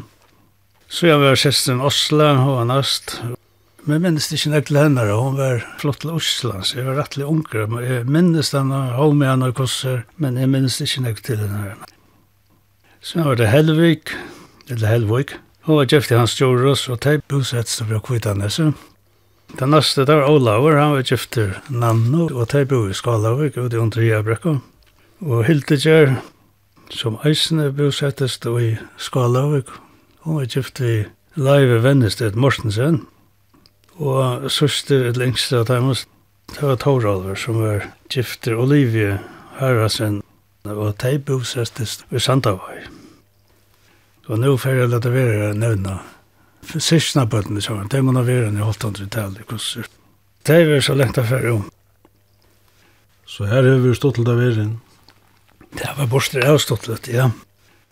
Så 0.89 1.09
jeg 1.09 1.19
var 1.19 1.35
kjesten 1.35 1.81
Osla, 1.83 2.35
hun 2.39 2.53
var 2.61 2.69
næst. 2.71 3.17
Men 3.83 3.97
jeg 3.97 4.03
minnes 4.05 4.29
ikke 4.33 4.53
nek 4.53 4.69
til 4.69 4.79
henne, 4.79 5.09
hun 5.11 5.35
var 5.41 5.65
flott 5.83 6.05
til 6.05 6.15
Osla, 6.15 6.61
så 6.63 6.79
jeg 6.79 6.87
var 6.87 7.01
rettelig 7.01 7.27
unger. 7.27 7.75
Jeg 7.83 8.07
minnes 8.07 8.53
henne, 8.55 8.85
hun 9.01 9.19
med 9.19 9.33
henne 9.33 9.51
og 9.51 9.59
kosser, 9.59 10.05
men 10.23 10.39
jeg 10.39 10.53
minnes 10.53 10.79
ikke 10.87 11.03
nek 11.09 11.25
til 11.27 11.43
henne. 11.43 11.75
Så 13.03 13.27
var 13.27 13.35
det 13.43 13.51
Helvik, 13.51 14.15
eller 14.69 14.95
Helvik. 14.95 15.35
Hun 15.67 15.81
var 15.81 15.91
gift 15.91 16.15
i 16.15 16.21
hans 16.21 16.39
Joros, 16.39 16.87
og 16.89 17.03
de 17.03 17.19
bosettet 17.27 17.89
fra 17.89 17.99
Kvitanese. 17.99 18.71
Den 19.59 19.71
neste, 19.71 20.07
det 20.09 20.15
var 20.17 20.31
Olaver, 20.31 20.77
han 20.81 20.95
var 20.97 21.03
gifter 21.05 21.59
Nanno, 21.69 22.29
og 22.33 22.49
de 22.53 22.65
bor 22.67 22.89
i 22.89 22.97
Skalavik, 22.97 23.59
og 23.61 23.71
det 23.71 23.77
er 23.77 23.83
under 23.83 24.03
Jæbrekka. 24.03 24.55
Og 25.21 25.45
Hildegjer, 25.45 26.15
som 26.91 27.19
eisene 27.25 27.69
bosettes 27.73 28.39
i 28.47 28.77
Skalavik, 28.97 29.69
hun 30.25 30.39
var 30.41 30.49
gift 30.49 30.81
i 30.81 31.05
Leive 31.37 31.83
Vennested 31.83 32.35
Mortensen, 32.35 33.07
og 34.01 34.51
søster 34.51 35.05
et 35.09 35.21
lengste 35.21 35.59
av 35.61 35.69
dem, 35.69 35.93
det 36.53 36.63
var 36.63 36.77
Toralver, 36.77 37.35
som 37.37 37.61
var 37.61 37.91
gifter 38.09 38.57
Olivie 38.57 39.19
Harasen, 39.61 40.23
og 40.65 40.97
de 41.03 41.19
bosettes 41.19 42.01
i 42.11 42.19
Sandavai. 42.19 42.87
Og 44.29 44.39
nå 44.39 44.57
får 44.57 44.81
jeg 44.81 44.89
lade 44.89 45.13
være 45.13 45.53
nevna 45.55 45.99
sysna 46.79 47.27
bøttene 47.27 47.63
sammen. 47.63 47.91
Det 47.91 48.03
må 48.05 48.15
være 48.17 48.49
enn 48.49 48.59
i 48.61 48.65
holdt 48.65 48.85
andre 48.89 49.07
tal 49.11 49.37
i 49.39 49.47
kurser. 49.49 49.89
Det 50.47 50.59
er 50.63 50.81
så 50.83 50.95
lengt 50.99 51.19
å 51.19 51.27
fære 51.27 51.53
om. 51.53 51.69
Så 53.27 53.47
her 53.49 53.65
har 53.65 53.79
vi 53.81 53.95
stått 53.95 54.19
til 54.19 54.27
det 54.27 54.37
verden. 54.37 54.81
Det 55.73 55.89
var 55.97 56.11
borster 56.11 56.43
jeg 56.43 56.51
har 56.51 56.61
stått 56.61 56.89
til 56.89 57.15
ja. 57.15 57.31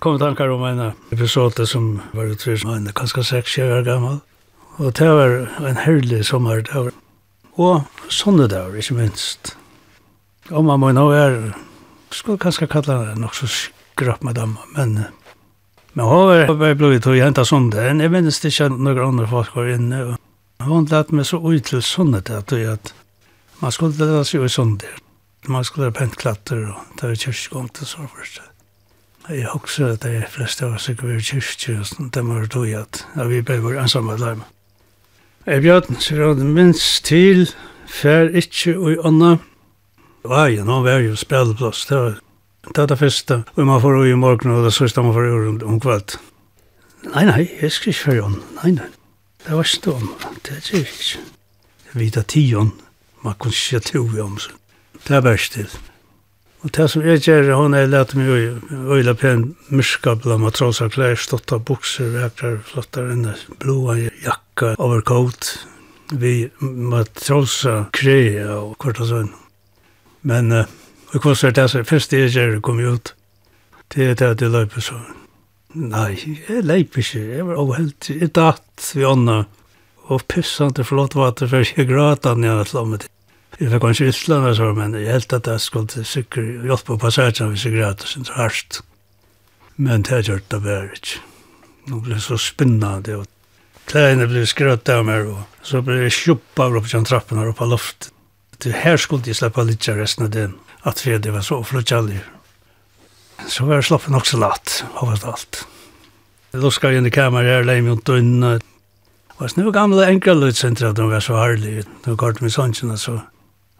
Kom 0.00 0.18
tankar 0.18 0.48
om 0.52 0.64
en 0.64 0.92
episode 1.12 1.66
som 1.68 2.00
var 2.16 2.32
utryr 2.32 2.56
som 2.60 2.72
en 2.72 2.88
kanskje 2.96 3.24
seks 3.24 3.58
år 3.60 3.84
gammal. 3.84 4.20
Og 4.80 4.94
det 4.96 5.08
var 5.08 5.34
en 5.68 5.80
herlig 5.80 6.22
sommer. 6.24 6.62
Det 6.64 6.74
var. 6.74 6.94
Og 7.60 8.08
sånne 8.08 8.46
dager, 8.48 8.78
ikke 8.80 8.96
minst. 8.96 9.54
Og 10.50 10.64
man 10.64 10.80
må 10.80 10.92
nå 10.96 11.10
er, 11.12 11.36
skulle 12.10 12.40
kanskje 12.40 12.68
kalla 12.70 12.96
det 13.10 13.18
nok 13.20 13.36
så 13.36 13.48
skrapp 13.52 14.24
med 14.24 14.38
dem, 14.40 14.56
men 14.76 15.04
Men 15.92 16.04
hon 16.04 16.26
var 16.26 16.54
bara 16.54 16.74
blivit 16.74 17.06
och 17.06 17.16
hämta 17.16 17.44
Jeg 17.44 18.10
minnes 18.10 18.40
det 18.40 18.48
ikke 18.48 18.68
noen 18.68 18.98
andre 18.98 19.26
folk 19.26 19.56
var 19.56 19.66
inne. 19.66 20.16
Hun 20.60 20.84
lät 20.84 21.12
meg 21.12 21.26
så 21.26 21.52
ut 21.52 21.64
till 21.64 21.82
sundet 21.82 22.30
att 22.30 22.52
at 22.52 22.94
man 23.60 23.72
skulle 23.72 23.92
lette 23.98 24.24
seg 24.24 24.40
ut 24.40 24.50
i 24.50 24.54
sundet. 24.54 24.88
Man 25.48 25.64
skulle 25.64 25.86
lära 25.86 25.92
pentklatter 25.92 26.68
og 26.68 26.98
ta 26.98 27.10
i 27.10 27.16
kyrkogång 27.16 27.68
till 27.68 27.86
så 27.86 27.98
först. 28.16 28.40
Jag 29.28 29.56
också 29.56 29.84
att 29.84 30.00
de 30.00 30.22
flesta 30.30 30.68
var 30.68 30.78
säkert 30.78 31.04
vid 31.04 31.24
kyrkogång 31.24 32.06
och 32.06 32.10
de 32.10 32.34
var 32.34 32.46
tog 32.46 32.72
att 32.74 33.06
vi 33.26 33.42
ble 33.42 33.60
vår 33.60 33.78
ensamme 33.78 34.16
larm. 34.16 34.42
Jeg 35.46 35.62
bjørn, 35.64 35.96
så 35.98 36.14
jeg 36.14 36.26
hadde 36.28 36.44
minst 36.44 37.04
til, 37.08 37.46
fær 37.88 38.28
ikke 38.36 38.74
og 38.76 38.90
i 38.92 38.98
ånda. 39.08 39.30
Veien, 40.28 40.66
nå 40.68 40.82
var 40.84 41.00
jo 41.00 41.14
spelplås, 41.16 41.86
det 41.88 41.96
var 41.96 42.18
Det 42.68 42.78
er 42.78 42.86
det 42.86 42.98
første. 42.98 43.42
Og 43.56 43.66
man 43.66 43.80
får 43.80 44.04
i 44.04 44.14
morgen, 44.14 44.50
og 44.50 44.64
det 44.64 44.72
sørste 44.76 45.02
man 45.02 45.14
får 45.16 45.26
i 45.26 45.32
om 45.48 45.60
om 45.64 45.80
kveld. 45.80 46.16
Nei, 47.14 47.24
nei, 47.24 47.48
jeg 47.62 47.72
skal 47.72 47.94
ikke 47.94 48.04
føre 48.04 48.24
om. 48.28 48.40
Nei, 48.60 48.72
nei. 48.76 48.88
Det 49.46 49.56
var 49.56 49.64
ikke 49.64 49.94
om. 49.94 50.10
Det 50.44 50.56
er 50.56 50.66
det 50.66 50.82
ikke. 50.84 51.22
Jeg 51.90 52.00
vet 52.00 52.16
at 52.16 52.28
tion, 52.28 52.74
man 53.24 53.34
kunne 53.40 53.56
ikke 53.56 53.80
tro 53.80 54.04
i 54.16 54.20
om. 54.20 54.36
Det 55.06 55.16
er 55.16 55.24
bare 55.24 55.38
stil. 55.38 55.70
Og 56.60 56.76
det 56.76 56.90
som 56.92 57.02
jeg 57.02 57.22
gjør, 57.24 57.54
hun 57.56 57.74
er 57.74 57.88
lett 57.88 58.12
meg 58.18 58.28
å 58.28 58.92
øyla 58.92 59.14
pen 59.16 59.54
myrskabla 59.72 60.36
matrosa 60.36 60.90
klær, 60.92 61.16
stått 61.16 61.54
av 61.56 61.62
bukser, 61.64 62.10
vekrar, 62.12 62.58
flottar, 62.68 63.08
enn 63.14 63.30
blåa 63.62 63.96
jakka, 63.96 64.74
overcoat, 64.76 65.54
vi 66.20 66.50
matrosa 66.60 67.86
krea 67.96 68.58
og 68.58 68.76
kvart 68.82 69.00
og 69.00 69.08
sånn. 69.08 69.32
Men 70.28 70.52
uh, 70.52 70.68
Og 71.10 71.24
hva 71.24 71.32
er 71.34 71.54
det 71.56 71.66
som 71.72 71.86
første 71.86 72.18
jeg 72.18 72.34
gjør 72.34 72.60
kom 72.62 72.78
ut? 72.78 73.14
Det 73.90 74.10
er 74.10 74.18
det 74.18 74.28
at 74.36 74.42
jeg 74.44 74.52
løper 74.54 74.84
så. 74.84 74.98
Nei, 75.74 76.12
jeg 76.48 76.64
løper 76.66 77.02
ikke. 77.02 77.22
Jeg 77.36 77.46
var 77.46 77.62
overhelt. 77.62 78.10
Jeg 78.10 78.30
datt 78.34 78.90
vi 78.94 79.06
ånda. 79.06 79.40
Og 80.10 80.22
pissant 80.30 80.74
til 80.78 80.86
flott 80.86 81.14
vater 81.18 81.50
før 81.50 81.66
jeg 81.66 81.88
gråta 81.90 82.34
når 82.34 82.62
jeg 82.62 82.70
slammet. 82.72 83.08
Jeg 83.58 83.72
fikk 83.72 83.82
kanskje 83.82 84.12
ytterligere 84.12 84.54
så, 84.56 84.70
men 84.74 84.94
jeg 84.94 85.10
helt 85.10 85.34
at 85.36 85.50
jeg 85.50 85.62
skulle 85.62 86.04
sikker 86.06 86.46
hjelpe 86.66 86.92
på 86.92 87.00
passasjen 87.02 87.50
hvis 87.50 87.66
jeg 87.66 87.76
gråta 87.76 88.06
sin 88.06 88.26
så 88.26 88.38
hardt. 88.38 88.80
Men 89.76 90.06
det 90.06 90.24
gjør 90.28 90.42
det 90.46 90.62
bare 90.62 90.94
ikke. 90.94 91.20
Nå 91.90 92.00
ble 92.04 92.16
det 92.16 92.24
så 92.24 92.38
spinnende 92.38 93.18
og 93.18 93.28
Klæene 93.90 94.28
ble 94.30 94.44
skrøtt 94.46 94.86
av 94.92 95.00
meg, 95.02 95.26
og 95.26 95.66
så 95.66 95.80
ble 95.82 95.96
jeg 96.04 96.14
kjuppa 96.14 96.68
opp 96.68 96.86
på 96.86 97.00
trappen 97.08 97.40
her 97.40 97.48
oppe 97.50 97.64
av 97.66 97.72
loftet. 97.72 98.12
Her 98.62 99.00
skulle 99.00 99.26
jeg 99.26 99.38
slippe 99.40 99.64
litt 99.66 99.88
av 99.90 99.98
resten 99.98 100.28
av 100.28 100.30
den 100.30 100.52
at 100.84 100.96
tredje 100.96 101.32
var 101.32 101.44
så 101.44 101.62
flutjallig. 101.62 102.20
Så 103.48 103.64
var 103.64 103.80
jeg 103.80 103.88
slappen 103.88 104.14
også 104.14 104.40
latt, 104.40 104.84
overst 105.00 105.24
alt. 105.24 105.66
Jeg 106.52 106.72
ska 106.72 106.90
inn 106.90 107.04
in 107.04 107.06
i 107.06 107.10
kameran 107.10 107.46
här, 107.46 107.64
lägger 107.64 107.82
mig 107.82 107.92
inte 107.92 108.12
undan. 108.12 108.60
Och 109.40 109.56
nu 109.56 109.70
gamle 109.72 110.06
enkla 110.06 110.34
lutsentra, 110.34 110.92
de 110.92 111.10
var 111.10 111.20
så 111.20 111.36
härliga. 111.36 111.82
De 112.04 112.16
gav 112.16 112.42
mig 112.42 112.50
sånn, 112.50 112.74
så. 112.98 113.20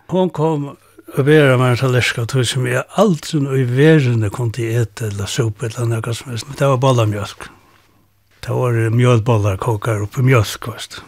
Hon 0.09 0.31
kom 0.31 0.77
og 1.11 1.25
bera 1.27 1.57
meg 1.59 1.75
en 1.75 1.81
talerska, 1.81 2.25
tog 2.31 2.47
som 2.47 2.67
jeg 2.69 2.85
aldri 3.01 3.41
noe 3.43 3.59
i 3.59 3.67
verene 3.67 4.31
kom 4.31 4.53
til 4.55 4.71
ete 4.81 5.09
eller 5.11 5.27
sopa 5.27 5.67
eller 5.67 5.89
noe 5.91 6.15
som 6.15 6.31
helst. 6.31 6.47
men 6.47 6.57
Det 6.59 6.69
var 6.71 6.79
ballamjölk. 6.79 7.49
Det 8.41 8.57
var 8.57 8.73
mjölballar 8.95 9.59
kokar 9.59 10.03
oppi 10.03 10.23
mjölk, 10.23 10.71
veist. 10.71 11.03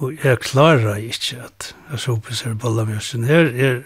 Og 0.00 0.16
jeg 0.24 0.40
klarar 0.40 0.96
ikke 0.96 1.44
at 1.44 1.74
jeg 1.90 2.00
sopa 2.00 2.34
seg 2.34 2.56
ballamjölk. 2.58 3.26
Her 3.28 3.52
er 3.52 3.82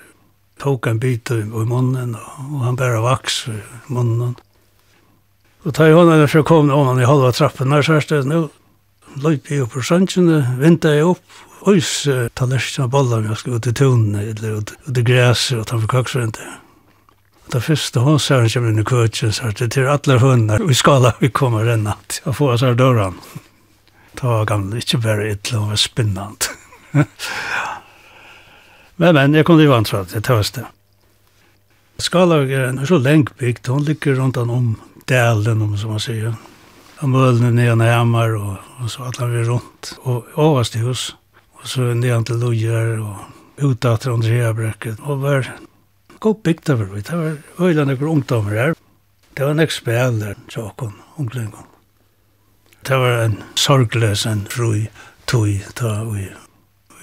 tok 0.63 0.87
en 0.87 1.01
bit 1.03 1.31
i, 1.35 1.41
i 1.43 1.65
munnen, 1.69 2.17
og, 2.17 2.59
han 2.65 2.77
bare 2.79 3.03
vaks 3.05 3.47
i 3.53 3.61
munnen. 3.93 4.37
Og 5.65 5.73
ta 5.73 5.89
i 5.89 5.97
hånden 5.97 6.27
for 6.29 6.43
å 6.43 6.49
komme 6.49 6.77
om 6.77 6.91
han 6.91 7.01
i 7.01 7.09
halva 7.09 7.33
trappen, 7.33 7.73
og 7.73 7.85
så 7.87 7.99
er 7.99 8.07
det 8.11 8.29
nå, 8.29 8.45
løp 9.25 9.51
jeg 9.51 9.65
opp 9.65 9.75
på 9.77 9.85
sannsjene, 9.87 10.43
vinter 10.61 10.99
jeg 10.99 11.09
opp, 11.15 11.25
og 11.65 11.81
så 11.81 12.13
tar 12.13 12.21
Ois 12.21 12.35
tallerkene 12.37 12.91
bollar 12.93 13.25
jeg 13.25 13.39
skal 13.41 13.55
ut 13.57 13.67
i 13.67 13.73
tunene, 13.73 14.27
eller 14.35 14.59
ut, 14.61 14.73
ut 14.85 14.99
i 15.01 15.05
græset, 15.07 15.57
og 15.57 15.67
ta 15.71 15.79
for 15.81 15.89
kaksrent. 15.89 16.37
Og 16.37 17.55
da 17.55 17.61
første 17.65 18.03
hun 18.05 18.19
ser 18.21 18.43
han 18.43 18.53
kommer 18.53 18.75
inn 18.75 18.83
i 18.83 18.85
køtjen, 18.85 19.33
så 19.33 19.49
er 19.49 19.57
det 19.57 19.71
til 19.73 19.89
alle 19.89 20.19
hundene, 20.21 20.59
og 20.61 20.75
i 20.75 20.77
skala 20.77 21.15
vi 21.23 21.33
kommer 21.33 21.65
renna, 21.65 21.97
og 22.27 22.37
få 22.37 22.51
oss 22.53 22.67
her 22.67 22.77
døren. 22.77 23.17
Det 24.13 24.29
var 24.29 24.45
gamle, 24.45 24.83
ikke 24.83 25.01
bare 25.07 25.31
et 25.31 25.49
det 25.49 25.63
var 25.63 25.81
spinnant. 25.81 26.51
Men, 28.97 29.15
men, 29.15 29.35
jeg 29.35 29.47
kunne 29.47 29.65
til 29.65 29.71
vant 29.73 29.91
fra 29.91 30.05
det, 30.07 30.23
det 30.23 30.35
var 30.35 30.51
det. 30.55 30.65
Skalag 32.03 32.51
er 32.51 32.69
en 32.69 32.87
så 32.87 32.99
lengt 32.99 33.37
bygd, 33.39 33.69
hun 33.71 33.87
ligger 33.87 34.19
rundt 34.19 34.37
han 34.37 34.51
om 34.51 34.75
delen, 35.11 35.63
om 35.63 35.77
som 35.79 35.95
man 35.95 36.03
sier. 36.03 36.35
Og 37.03 37.11
mølene 37.11 37.51
ned 37.55 37.73
og 37.75 37.85
hjemmer, 37.87 38.35
og, 38.39 38.57
og 38.81 38.91
så 38.91 39.09
atler 39.09 39.31
vi 39.33 39.45
rundt. 39.49 39.93
Og 40.03 40.39
overst 40.41 40.79
i 40.79 40.83
hus, 40.83 41.13
og 41.61 41.69
så 41.71 41.93
ned 41.95 42.27
til 42.27 42.43
lojer, 42.43 42.97
og 43.03 43.63
utater 43.63 44.15
under 44.15 44.31
Heabrekket. 44.31 45.03
Og 45.03 45.23
var 45.23 45.51
god 46.21 46.43
bygd 46.43 46.71
over, 46.71 46.95
det 46.95 47.19
var 47.19 47.37
øyla 47.61 47.85
nekker 47.85 48.11
ungdommer 48.11 48.59
her. 48.59 48.75
Det 49.35 49.47
var 49.47 49.59
nek 49.59 49.75
spel 49.75 50.21
der, 50.21 50.39
tjokken, 50.49 50.95
unglingon. 51.19 51.67
Det 52.87 52.99
var 52.99 53.25
en 53.25 53.43
sorgles, 53.59 54.27
en 54.27 54.47
fru, 54.51 54.87
tui, 55.27 55.59
ta 55.75 56.01
og 56.05 56.44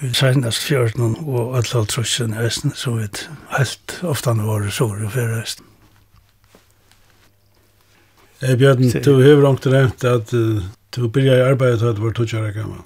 i 0.02 0.14
senast 0.14 0.62
fjörden 0.66 1.16
og 1.22 1.56
alla 1.56 1.84
trussen 1.86 2.34
hesten 2.34 2.72
som 2.74 2.98
vi 2.98 3.08
helt 3.54 3.98
ofta 4.02 4.34
nu 4.34 4.42
var 4.48 4.66
sår 4.70 5.04
i 5.06 5.10
fyrir 5.14 5.36
hesten. 5.40 5.66
Hey, 8.42 8.56
Bjørn, 8.58 8.88
du 9.04 9.12
har 9.22 9.44
ångt 9.46 9.68
nevnt 9.70 10.04
at 10.04 10.32
uh, 10.34 10.64
du 10.90 11.04
byrja 11.08 11.36
i 11.38 11.44
arbeidet 11.52 11.80
da 11.84 11.92
du 11.94 12.02
var 12.02 12.16
tutsjara 12.18 12.50
gammal. 12.50 12.82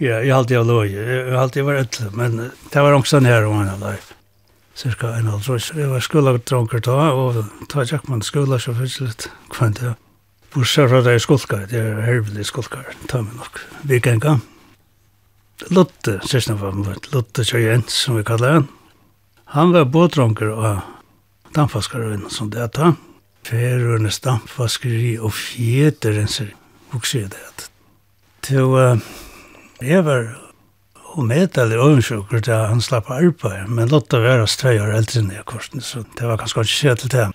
Ja, 0.00 0.22
jeg 0.22 0.32
halte 0.32 0.54
jeg 0.54 0.64
loj, 0.64 0.88
jeg 0.94 1.36
halte 1.36 1.60
jeg 1.60 1.66
var 1.66 1.82
etle, 1.82 2.08
men 2.16 2.38
det 2.72 2.84
var 2.86 2.96
ångst 2.96 3.18
her 3.28 3.44
om 3.50 3.60
en 3.60 3.82
loj. 3.82 3.98
Cirka 4.78 5.12
en 5.18 5.26
halv 5.26 5.42
trus. 5.42 5.72
Jeg 5.76 5.90
var 5.90 6.00
skola 6.00 6.36
dronker 6.38 6.80
ta, 6.80 7.10
og 7.12 7.42
ta 7.68 7.84
jakk 7.84 8.08
man 8.08 8.22
skola 8.22 8.60
så 8.62 8.72
fyrst 8.78 9.02
litt 9.02 9.26
kvant, 9.52 9.82
ja. 9.82 9.96
Bursar 10.54 10.88
fra 10.88 11.02
deg 11.04 11.18
skolkar, 11.20 11.66
det 11.68 11.82
er 11.82 11.98
hervelig 12.06 12.46
skolkar, 12.48 12.94
ta 13.10 13.20
meg 13.20 13.34
nok. 13.36 13.60
Vi 13.90 14.00
kan 14.00 14.22
gang. 14.22 14.46
Lotte, 15.74 16.18
sørsten 16.26 16.58
var 16.60 16.76
mot 16.76 17.10
Lotte 17.12 17.44
Kjøjens, 17.46 17.94
som 18.04 18.18
vi 18.18 18.24
kallar 18.26 18.58
han. 18.58 18.68
Han 19.54 19.72
var 19.74 19.88
båtronker 19.90 20.52
og 20.52 20.82
dampfaskarøyne 21.56 22.30
som 22.30 22.50
det 22.52 22.70
ta. 22.76 22.92
Færøynes 23.48 24.20
dampfaskeri 24.20 25.16
og 25.18 25.32
fjeterenser, 25.32 26.52
vokser 26.92 27.30
det 27.32 27.40
at. 27.48 27.64
Til 28.44 28.74
uh, 28.76 29.00
jeg 29.82 30.04
var 30.04 30.28
og 31.18 31.24
medel 31.26 31.72
i 31.72 31.80
øvnsjokker 31.80 32.42
til 32.44 32.66
han 32.70 32.82
slapp 32.84 33.08
arbeid, 33.10 33.66
men 33.72 33.90
Lotte 33.90 34.20
var 34.22 34.44
oss 34.44 34.58
tve 34.60 34.76
år 34.82 34.92
eldre 35.00 35.22
enn 35.22 35.32
jeg 35.34 35.46
korsen, 35.48 35.82
så 35.82 36.04
det 36.18 36.28
var 36.28 36.38
ganske 36.38 36.62
ikke 36.62 36.76
skje 36.76 36.94
til 37.02 37.14
det. 37.14 37.26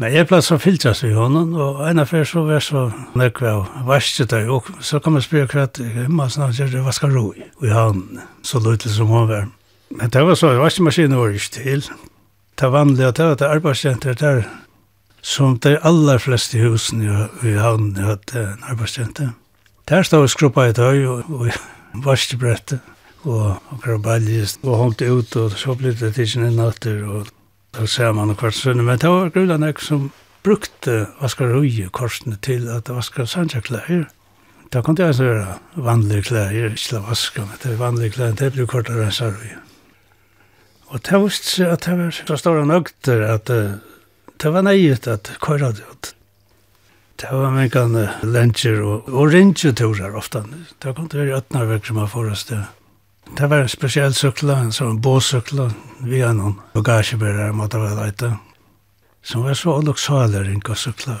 Men 0.00 0.14
jeg 0.14 0.26
pleier 0.26 0.44
så 0.44 0.56
filtra 0.60 0.94
seg 0.96 1.12
i 1.12 1.16
hånden, 1.16 1.52
og 1.52 1.82
en 1.84 2.00
av 2.00 2.06
affær 2.06 2.24
så 2.28 2.44
var 2.46 2.62
så 2.64 2.86
nøkva 3.18 3.50
av 3.58 3.82
varste 3.86 4.24
der, 4.28 4.48
og 4.50 4.70
så 4.80 5.02
kom 5.04 5.18
jeg 5.18 5.26
spyrja 5.26 5.50
hva 5.52 5.66
at 5.68 5.80
himma 5.82 6.30
snart 6.32 6.56
gjør 6.56 6.72
det 6.72 6.84
vaska 6.86 7.10
ro 7.12 7.26
i, 7.36 7.44
og 7.60 7.66
i 7.68 7.74
hånden, 7.74 8.22
så 8.46 8.62
løyte 8.64 8.92
som 8.92 9.12
hun 9.12 9.28
var. 9.28 9.50
Men 9.92 10.10
det 10.10 10.24
var 10.24 10.38
så, 10.40 10.54
vaskemaskinen 10.56 11.18
var 11.20 11.36
ikke 11.36 11.54
til. 11.58 11.84
Det 12.56 12.64
var 12.64 12.78
vanlig 12.78 13.04
at 13.04 13.20
det 13.20 13.28
var 13.28 13.38
det 13.42 13.50
arbeidsjenter 13.58 14.16
der, 14.16 14.42
som 15.22 15.58
de 15.62 15.76
aller 15.84 16.18
fleste 16.18 16.58
husen 16.58 17.04
i, 17.04 17.12
i 17.46 17.52
havnen 17.60 18.00
hadde 18.00 18.46
en 18.46 18.64
arbeidsjenter. 18.72 19.34
Der 19.88 20.02
stod 20.02 20.28
skruppa 20.32 20.70
i 20.70 20.72
tøy 20.72 21.04
og, 21.04 21.28
og 21.28 22.04
vaskebrettet, 22.06 22.80
og, 23.22 23.58
akkurat 23.70 23.84
krabaljes, 23.84 24.56
og 24.62 24.76
holdt 24.76 25.04
ut, 25.04 25.36
og 25.36 25.52
så 25.58 25.76
ble 25.78 25.92
det 25.94 26.14
tidsen 26.16 26.48
i 26.48 26.54
natter, 26.56 27.04
og 27.04 27.28
Da 27.72 27.86
ser 27.88 28.12
man 28.12 28.34
kvart 28.36 28.54
sønne, 28.54 28.84
men 28.84 28.98
det 29.00 29.08
var 29.08 29.30
grunnen 29.32 29.64
jeg 29.64 29.80
som 29.80 30.10
brukte 30.44 31.06
vaskar 31.22 31.54
røye 31.54 31.88
korsene 31.94 32.36
til 32.44 32.68
at 32.68 32.90
vaskar 32.92 33.28
sanja 33.30 33.62
klær. 33.64 34.10
Da 34.72 34.82
kan 34.82 34.96
det 34.96 35.06
altså 35.06 35.24
være 35.24 35.54
vanlige 35.76 36.22
klær, 36.28 36.52
ikke 36.52 36.94
la 36.94 37.00
vaska, 37.06 37.46
men 37.46 37.60
det 37.62 37.72
er 37.72 37.80
vanlige 37.80 38.16
klær, 38.16 38.34
det 38.36 38.52
blir 38.52 38.68
kortere 38.68 39.06
enn 39.06 39.14
sarvi. 39.14 39.54
Og 40.92 41.00
det 41.00 41.20
var 41.22 41.32
seg 41.32 41.72
at 41.72 41.86
det 41.86 41.96
var 41.98 42.12
så 42.16 42.36
store 42.36 42.66
nøgter 42.68 43.24
at 43.24 43.48
det 43.48 44.52
var 44.52 44.64
nøyet 44.66 45.08
at 45.08 45.32
køyra 45.40 45.72
det 45.72 45.86
ut. 45.88 46.12
Det 47.22 47.30
var 47.32 47.52
mye 47.54 47.70
kan 47.70 47.96
lensjer 48.26 48.80
og, 48.82 49.08
og 49.08 49.32
rindsjuturer 49.32 50.16
ofte. 50.18 50.42
Det 50.82 50.92
kan 50.96 51.08
det 51.08 51.20
være 51.20 51.38
øtnarverk 51.40 51.86
som 51.86 52.00
har 52.02 52.10
forrest 52.12 52.52
det. 52.52 52.64
Det 53.36 53.46
var 53.46 53.58
en 53.58 53.68
spesiell 53.68 54.12
sykla, 54.12 54.58
en 54.60 54.74
sånn 54.76 54.98
båsykla, 55.00 55.70
vi 56.04 56.18
har 56.20 56.34
noen 56.36 56.58
bagasjebærer 56.74 57.54
måtte 57.56 57.78
være 57.80 57.96
leite, 57.96 58.28
som 59.24 59.46
var 59.46 59.56
så 59.56 59.78
alloksaler 59.78 60.50
enn 60.50 60.60
hva 60.66 60.76
sykla. 60.76 61.16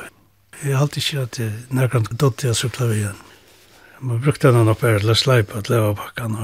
Jeg 0.60 0.76
har 0.76 0.84
alltid 0.84 1.02
ikke 1.02 1.22
at 1.22 1.38
jeg 1.40 1.54
nærkant 1.72 2.10
dotti 2.20 2.50
av 2.50 2.58
sykla 2.58 2.90
vi 2.90 2.98
igjen. 2.98 3.22
Man 4.04 4.20
brukte 4.20 4.52
den 4.52 4.68
oppe 4.68 4.92
her 4.92 5.00
til 5.00 5.14
å 5.14 5.16
sleipa 5.16 5.62
til 5.64 5.76
leva 5.78 5.94
pakkan. 6.02 6.36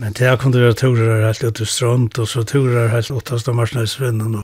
Men 0.00 0.16
til 0.16 0.30
jeg 0.30 0.40
kunne 0.40 0.64
gjøre 0.64 0.80
turer 0.80 1.26
helt 1.26 1.44
ut 1.44 1.60
i 1.60 1.68
strånd, 1.68 2.18
og 2.18 2.32
så 2.32 2.46
turer 2.48 2.88
helt 2.94 3.12
åttast 3.12 3.52
av 3.52 3.60
marsnøysvinnen. 3.60 4.40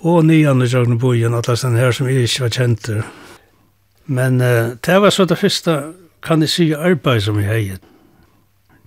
Og 0.00 0.26
nian 0.26 0.64
i 0.64 0.72
Jogn 0.72 0.96
Bojen, 0.98 1.36
at 1.36 1.52
det 1.52 1.76
her 1.76 1.92
som 1.92 2.08
jeg 2.08 2.24
ikke 2.24 2.48
var 2.48 2.56
kjent 2.56 2.90
Men 4.06 4.40
uh, 4.40 4.74
det 4.80 5.00
var 5.00 5.10
så 5.10 5.24
det 5.24 5.38
første, 5.38 5.92
kan 6.22 6.40
jeg 6.40 6.48
si, 6.48 6.72
arbeid 6.72 7.20
som 7.20 7.38
jeg 7.38 7.50
heiet 7.52 7.91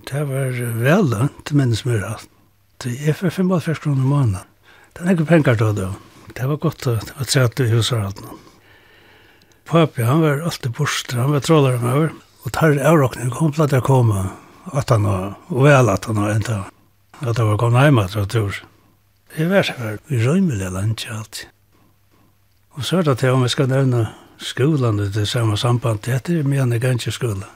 det 0.10 0.24
var 0.30 0.54
vel 0.82 1.10
lønt, 1.10 1.52
men 1.52 1.76
som 1.76 1.91
er 1.96 2.04
alt. 2.06 2.30
Det 2.84 2.94
er 3.08 3.15
for 3.18 3.34
55 3.34 3.80
kroner 3.84 4.04
i 4.04 4.10
måneden. 4.10 4.52
Det 4.94 5.06
er 5.06 5.15
ikke 5.15 5.30
penger 5.30 5.58
da, 5.60 5.72
da. 5.76 5.88
Det 6.36 6.48
var 6.50 6.60
godt 6.62 6.88
å 6.88 6.98
se 7.24 7.41
at 7.44 7.56
du 7.58 7.65
huset 7.72 8.00
alt 8.00 8.22
nå. 8.24 8.38
Papi, 9.65 10.04
han 10.06 10.22
var 10.22 10.44
alltid 10.46 10.76
borster, 10.78 11.18
han 11.18 11.34
var 11.34 11.41
trådere 11.41 11.82
med 11.82 11.94
over. 11.94 12.12
Og 12.46 12.54
tar 12.54 12.78
avrockning, 12.78 13.32
kom 13.34 13.54
til 13.56 13.65
at 13.65 13.74
jeg 13.74 13.86
kom, 13.88 14.12
at 14.13 14.91
han 14.94 15.08
var, 15.10 15.34
og 15.50 15.65
vel 15.65 15.89
at 15.89 16.06
han 16.06 16.22
var 16.22 16.36
enda. 16.36 16.60
At 17.24 17.39
jeg 17.39 17.48
var 17.48 17.58
kommet 17.58 17.88
hjemme, 17.88 18.06
tror 18.12 18.22
jeg, 18.22 18.30
tror. 18.36 18.62
Det 19.36 19.50
var 19.50 19.65
så 19.65 19.74
var 19.80 19.98
vi 20.08 20.22
røymelig 20.22 20.70
land 20.72 20.94
ikke 20.94 21.18
alltid. 21.18 21.48
Og 22.76 22.86
så 22.86 23.00
er 23.00 23.08
det 23.08 23.18
til 23.18 23.34
om 23.34 23.44
vi 23.44 23.50
skal 23.50 23.72
nevne 23.72 24.06
skolan, 24.38 25.00
det 25.00 25.18
er 25.18 25.26
samme 25.26 25.58
samband, 25.58 26.04
det 26.06 26.30
er 26.30 26.48
mye 26.48 26.62
enn 26.62 26.78
ganske 26.80 27.12
skolan. 27.15 27.50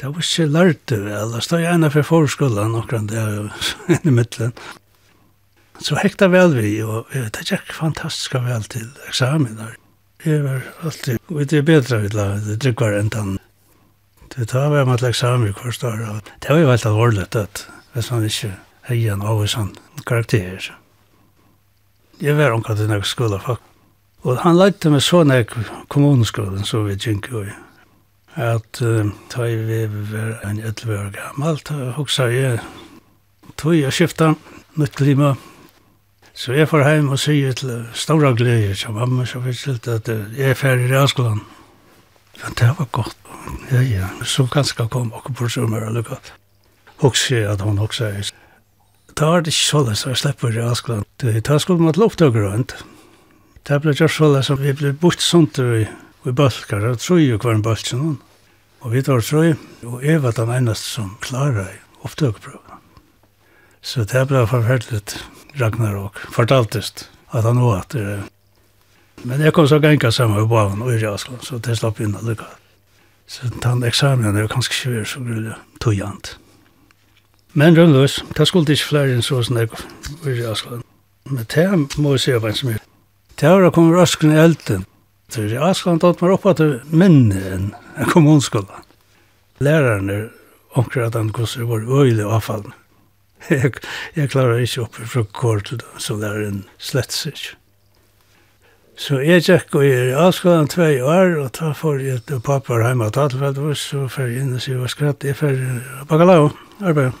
Det 0.00 0.10
var 0.10 0.24
ikke 0.24 0.46
lært 0.50 0.82
det 0.90 1.00
vel. 1.04 1.36
Jeg 1.36 1.46
stod 1.46 1.62
gjerne 1.62 1.90
for 1.94 2.08
forskolen 2.08 2.74
noen 2.74 3.08
der 3.10 3.52
i 4.08 4.10
midtelen. 4.10 4.54
Så 5.82 5.98
hekta 5.98 6.28
vel 6.30 6.54
vi, 6.54 6.76
og 6.82 7.10
det 7.12 7.46
gikk 7.48 7.72
fantastisk 7.74 8.36
vel 8.38 8.66
til 8.70 8.86
eksamen 9.08 9.56
der. 9.58 9.74
Jeg 10.24 10.44
var 10.44 10.62
alltid, 10.82 11.18
og 11.28 11.42
det 11.50 11.58
er 11.58 11.66
bedre 11.66 11.98
vi 12.00 12.12
la, 12.14 12.28
det 12.40 12.60
drikker 12.62 12.94
enn 12.96 13.10
den. 13.12 13.34
Det 14.34 14.48
tar 14.50 14.70
vi 14.72 14.84
med 14.86 15.02
til 15.02 15.10
eksamen 15.10 15.52
hver 15.52 15.74
står, 15.74 16.00
og 16.08 16.30
det 16.42 16.50
var 16.50 16.62
jo 16.62 16.70
veldig 16.70 16.90
alvorlig 16.90 17.26
at 17.36 17.66
hvis 17.94 18.10
man 18.10 18.24
ikke 18.26 18.54
heier 18.88 19.14
en 19.14 19.26
av 19.26 19.44
sånn 19.50 19.74
karakter. 20.08 20.70
Jeg 22.22 22.38
var 22.38 22.54
omkring 22.54 22.78
til 22.78 22.90
noen 22.90 23.06
skoler, 23.06 23.42
faktisk. 23.42 23.70
Og 24.24 24.38
han 24.40 24.56
lette 24.56 24.88
meg 24.88 25.02
så 25.04 25.20
når 25.26 25.44
kommuneskolen, 25.92 26.64
så 26.64 26.80
vi 26.86 26.96
gikk 26.96 27.28
jo 27.28 27.42
i 27.44 27.52
at 28.36 28.80
uh, 28.82 29.10
ta 29.30 29.46
vi 29.46 29.86
var 30.10 30.40
en 30.44 30.58
11 30.58 30.98
år 30.98 31.10
gammal, 31.14 31.58
ta 31.62 31.92
hoksa 31.96 32.28
jeg 32.32 32.58
tog 33.56 33.76
jeg 33.76 33.92
skifta 33.92 34.34
nytt 34.80 34.96
klima. 34.98 35.34
Så 36.34 36.52
jeg 36.52 36.66
får 36.68 36.82
heim 36.82 37.12
og 37.14 37.20
sier 37.22 37.54
til 37.54 37.84
stora 37.94 38.32
glede 38.34 38.74
til 38.74 38.94
mamma, 38.96 39.26
så 39.26 39.38
fikk 39.44 39.66
jeg 39.66 39.82
til 39.84 39.98
at 40.00 40.08
jeg 40.34 40.50
er 40.50 40.58
ferdig 40.58 40.88
i 40.88 40.92
realskolan. 40.92 41.44
Men 42.42 42.56
det 42.58 42.72
var 42.78 42.88
godt. 42.90 43.16
Ja, 43.70 43.82
ja. 43.82 44.08
Så 44.24 44.46
ganske 44.50 44.88
kom 44.90 45.12
og 45.12 45.28
på 45.34 45.48
sommer 45.48 45.86
og 45.86 45.94
lukka. 45.94 46.18
Hoksa 47.02 47.36
jeg 47.36 47.50
at 47.52 47.62
hun 47.62 47.78
hoksa 47.78 48.10
jeg. 48.16 48.32
Da 49.14 49.30
var 49.30 49.44
det 49.44 49.54
ikke 49.54 49.68
sånn, 49.68 49.94
så 49.94 50.10
jeg 50.10 50.22
slipper 50.24 50.50
i 50.50 50.58
realskolan. 50.58 51.06
Da 51.22 51.58
skulle 51.62 51.86
man 51.86 51.94
til 51.94 52.08
opptøkker 52.08 52.48
grønt. 52.48 52.74
Det 53.64 53.78
ble 53.80 53.94
gjort 53.94 54.12
så 54.12 54.42
som 54.42 54.58
vi 54.60 54.74
ble 54.74 54.92
bort 54.92 55.22
sånt 55.22 55.58
i 55.62 55.86
og 56.24 56.30
i 56.30 56.36
balkar, 56.36 56.84
og 56.88 56.98
troi 56.98 57.26
jo 57.26 57.38
hver 57.38 57.58
en 57.58 57.64
balkar 57.64 58.00
noen. 58.00 58.20
Og 58.84 58.92
vi 58.92 59.02
tar 59.04 59.20
troi, 59.24 59.54
og 59.84 60.04
jeg 60.04 60.22
var 60.24 60.36
den 60.36 60.52
eneste 60.52 60.88
som 60.96 61.16
klarer 61.24 61.68
i 61.68 61.80
opptøkprøven. 62.04 62.80
Så 63.84 64.04
det 64.08 64.26
ble 64.28 64.46
forferdelig 64.48 65.20
Ragnarok, 65.60 66.18
fortaltest, 66.32 67.10
at 67.32 67.44
han 67.44 67.60
var 67.60 67.84
at 67.84 67.92
det 67.92 68.22
Men 69.24 69.40
jeg 69.40 69.52
kom 69.52 69.68
så 69.68 69.78
ganska 69.78 70.10
sammen 70.10 70.40
med 70.40 70.48
baven 70.48 70.82
og 70.82 70.94
i 70.94 71.06
Raskland, 71.06 71.40
så 71.42 71.58
det 71.58 71.78
slapp 71.78 72.00
inn 72.00 72.16
og 72.16 72.24
lykka. 72.24 72.44
Så 73.26 73.48
den 73.62 73.84
eksamen 73.84 74.36
er 74.36 74.40
jo 74.40 74.48
ganske 74.52 74.74
svær, 74.74 75.04
så 75.04 75.20
grullig 75.20 75.54
tøyant. 75.80 76.38
Men 77.54 77.78
rønnløs, 77.78 78.24
det 78.36 78.48
skulle 78.48 78.72
ikke 78.72 78.84
flere 78.84 79.14
enn 79.14 79.22
så 79.22 79.42
som 79.42 79.56
jeg 79.56 79.68
i 80.26 80.42
Raskland. 80.42 80.82
Men 81.30 81.46
det 81.54 81.98
må 81.98 82.16
jeg 82.16 82.20
se 82.20 82.40
på 82.40 82.46
en 82.46 82.54
som 82.58 82.68
er. 82.74 82.82
Det 83.40 83.48
har 83.48 83.70
kommet 83.70 83.96
raskt 83.96 84.24
i 84.24 84.34
elden, 84.34 84.84
etter. 85.34 85.54
Jeg 85.54 85.76
skal 85.76 85.98
tatt 86.02 86.22
meg 86.22 86.36
opp 86.36 86.46
at 86.46 86.62
det 86.62 86.70
minne 86.90 87.42
enn 87.54 87.66
en 87.98 88.10
kommunskola. 88.10 88.82
Læreren 89.62 90.10
er 90.10 90.24
omkring 90.74 91.06
at 91.06 91.14
han 91.14 91.32
koster 91.34 91.66
var 91.68 91.84
øyelig 91.84 92.24
avfall. 92.24 92.64
Jeg, 93.50 93.74
jeg 94.16 94.30
klarer 94.32 94.62
ikke 94.64 94.86
opp 94.86 94.94
fra 94.96 95.22
kort, 95.36 95.66
til 95.68 95.82
så 96.00 96.14
læreren 96.16 96.62
slett 96.80 97.12
seg 97.12 97.34
ikke. 97.34 97.56
Så 98.96 99.18
jeg 99.20 99.42
gikk 99.44 99.74
og 99.74 99.82
jeg 99.84 100.14
er 100.14 100.20
avskolen 100.22 100.70
tve 100.70 101.02
år, 101.04 101.34
og 101.42 101.50
da 101.58 101.74
får 101.76 101.98
jeg 102.00 102.22
til 102.24 102.40
pappa 102.40 102.78
hjemme 102.80 103.10
og 103.10 103.12
tatt 103.12 103.34
så 103.76 104.06
fer 104.08 104.30
jeg 104.30 104.46
inn 104.46 104.54
og 104.54 104.62
sier, 104.64 104.78
hva 104.80 104.88
skratt, 104.88 105.26
jeg 105.26 105.36
fer 105.36 105.60
bakalau, 106.08 106.54
arbeid. 106.80 107.12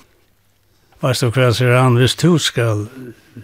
Veist 1.02 1.26
du 1.26 1.28
hva 1.28 1.50
sier 1.52 1.76
han, 1.76 1.98
hvis 2.00 2.16
du 2.16 2.38
skal 2.38 2.86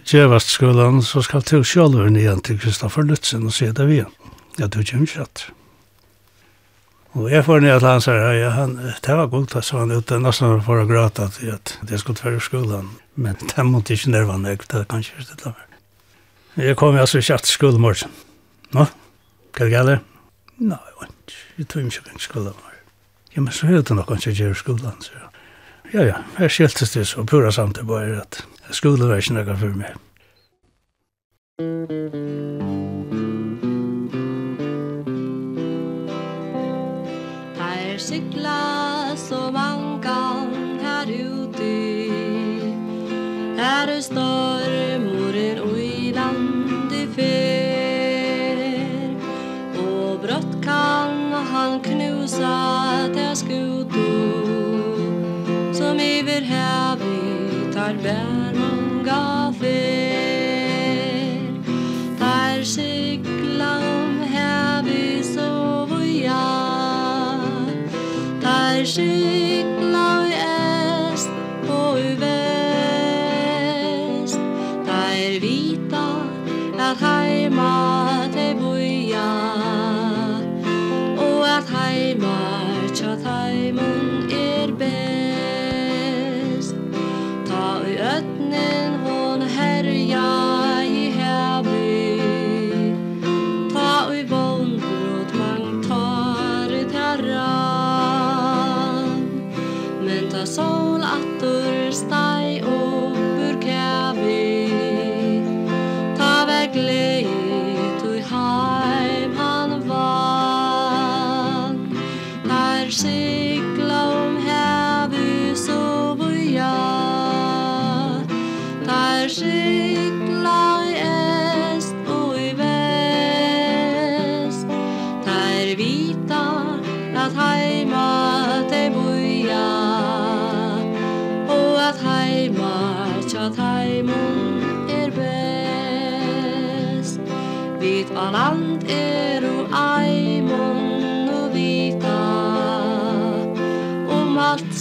gjevast 0.09 0.55
skolan, 0.55 1.03
så 1.05 1.21
skal 1.21 1.45
du 1.45 1.61
sjølver 1.61 2.09
nyan 2.09 2.41
til 2.41 2.57
Kristoffer 2.57 3.05
Lutzen 3.05 3.45
og 3.45 3.53
sier 3.53 3.77
det 3.77 3.85
vi 3.91 3.99
igjen 3.99 4.30
ja, 4.59 4.67
du 4.67 4.81
kommer 4.83 5.07
ikke 5.07 5.23
rett. 5.23 5.43
Og 7.11 7.27
jeg 7.27 7.43
får 7.43 7.59
ned 7.59 7.79
til 7.79 7.87
hans 7.87 8.05
her, 8.07 8.21
ja, 8.37 8.49
han, 8.55 8.77
det 9.03 9.15
var 9.17 9.27
godt, 9.27 9.57
så 9.65 9.81
han 9.81 9.91
ute, 9.91 10.19
nesten 10.23 10.61
for 10.63 10.79
å 10.79 10.87
gråte 10.87 11.27
at 11.27 11.39
jeg 11.43 11.99
skulle 11.99 12.23
være 12.23 12.39
i 12.39 12.43
skolen. 12.45 12.93
Men 13.19 13.35
det 13.41 13.65
måtte 13.67 13.97
ikke 13.97 14.13
nerve 14.13 14.37
han, 14.37 14.47
jeg, 14.47 14.61
det 14.71 14.85
kan 14.87 15.03
ikke 15.03 15.25
stille 15.27 15.51
meg. 15.51 15.79
Jeg 16.67 16.77
kom 16.79 16.95
altså 16.99 17.19
ikke 17.19 17.37
til 17.43 17.55
skolen 17.57 17.83
morgen. 17.83 18.15
Nå, 18.71 18.85
hva 18.87 19.59
er 19.59 19.67
det 19.67 19.73
gale? 19.73 19.97
Nei, 20.63 20.79
jeg 21.57 21.67
tror 21.67 21.83
ikke 21.83 22.13
jeg 22.13 22.23
skolen 22.23 22.55
morgen. 22.55 22.79
Ja, 23.35 23.43
men 23.43 23.51
så 23.55 23.67
er 23.67 23.83
det 23.83 23.95
nok 23.95 24.15
ikke 24.15 24.35
gjør 24.35 24.55
skolen, 24.63 25.03
sier 25.03 25.19
jeg. 25.19 25.27
Ja, 25.91 26.03
ja, 26.07 26.21
her 26.37 26.47
skiltes 26.47 26.95
det 26.95 27.03
så 27.09 27.25
pura 27.27 27.51
samt 27.51 27.75
det 27.75 27.83
bare 27.87 28.21
at 28.23 28.45
skolen 28.71 29.11
var 29.11 29.19
ikke 29.19 29.35
noe 29.35 29.59
for 29.59 29.75
meg. 29.75 29.99
Thank. 31.61 32.31
sykla 38.11 39.15
så 39.15 39.51
man 39.51 40.03
her 40.83 41.07
ute. 41.07 42.11
Her 43.57 43.87
er 43.87 44.01
stormoren 44.01 45.59
och 45.59 45.79
i 45.79 46.11
landet 46.11 47.15
fer. 47.15 49.15
Og 49.77 50.19
brått 50.23 50.53
kan 50.63 51.31
han 51.53 51.79
knusa 51.79 52.57
til 53.15 53.35
skuto 53.35 54.09
Som 55.73 55.99
iver 55.99 56.41
hävig 56.41 57.73
tar 57.73 57.93
bär 58.03 58.53
många 58.59 59.53
fer. 59.59 60.10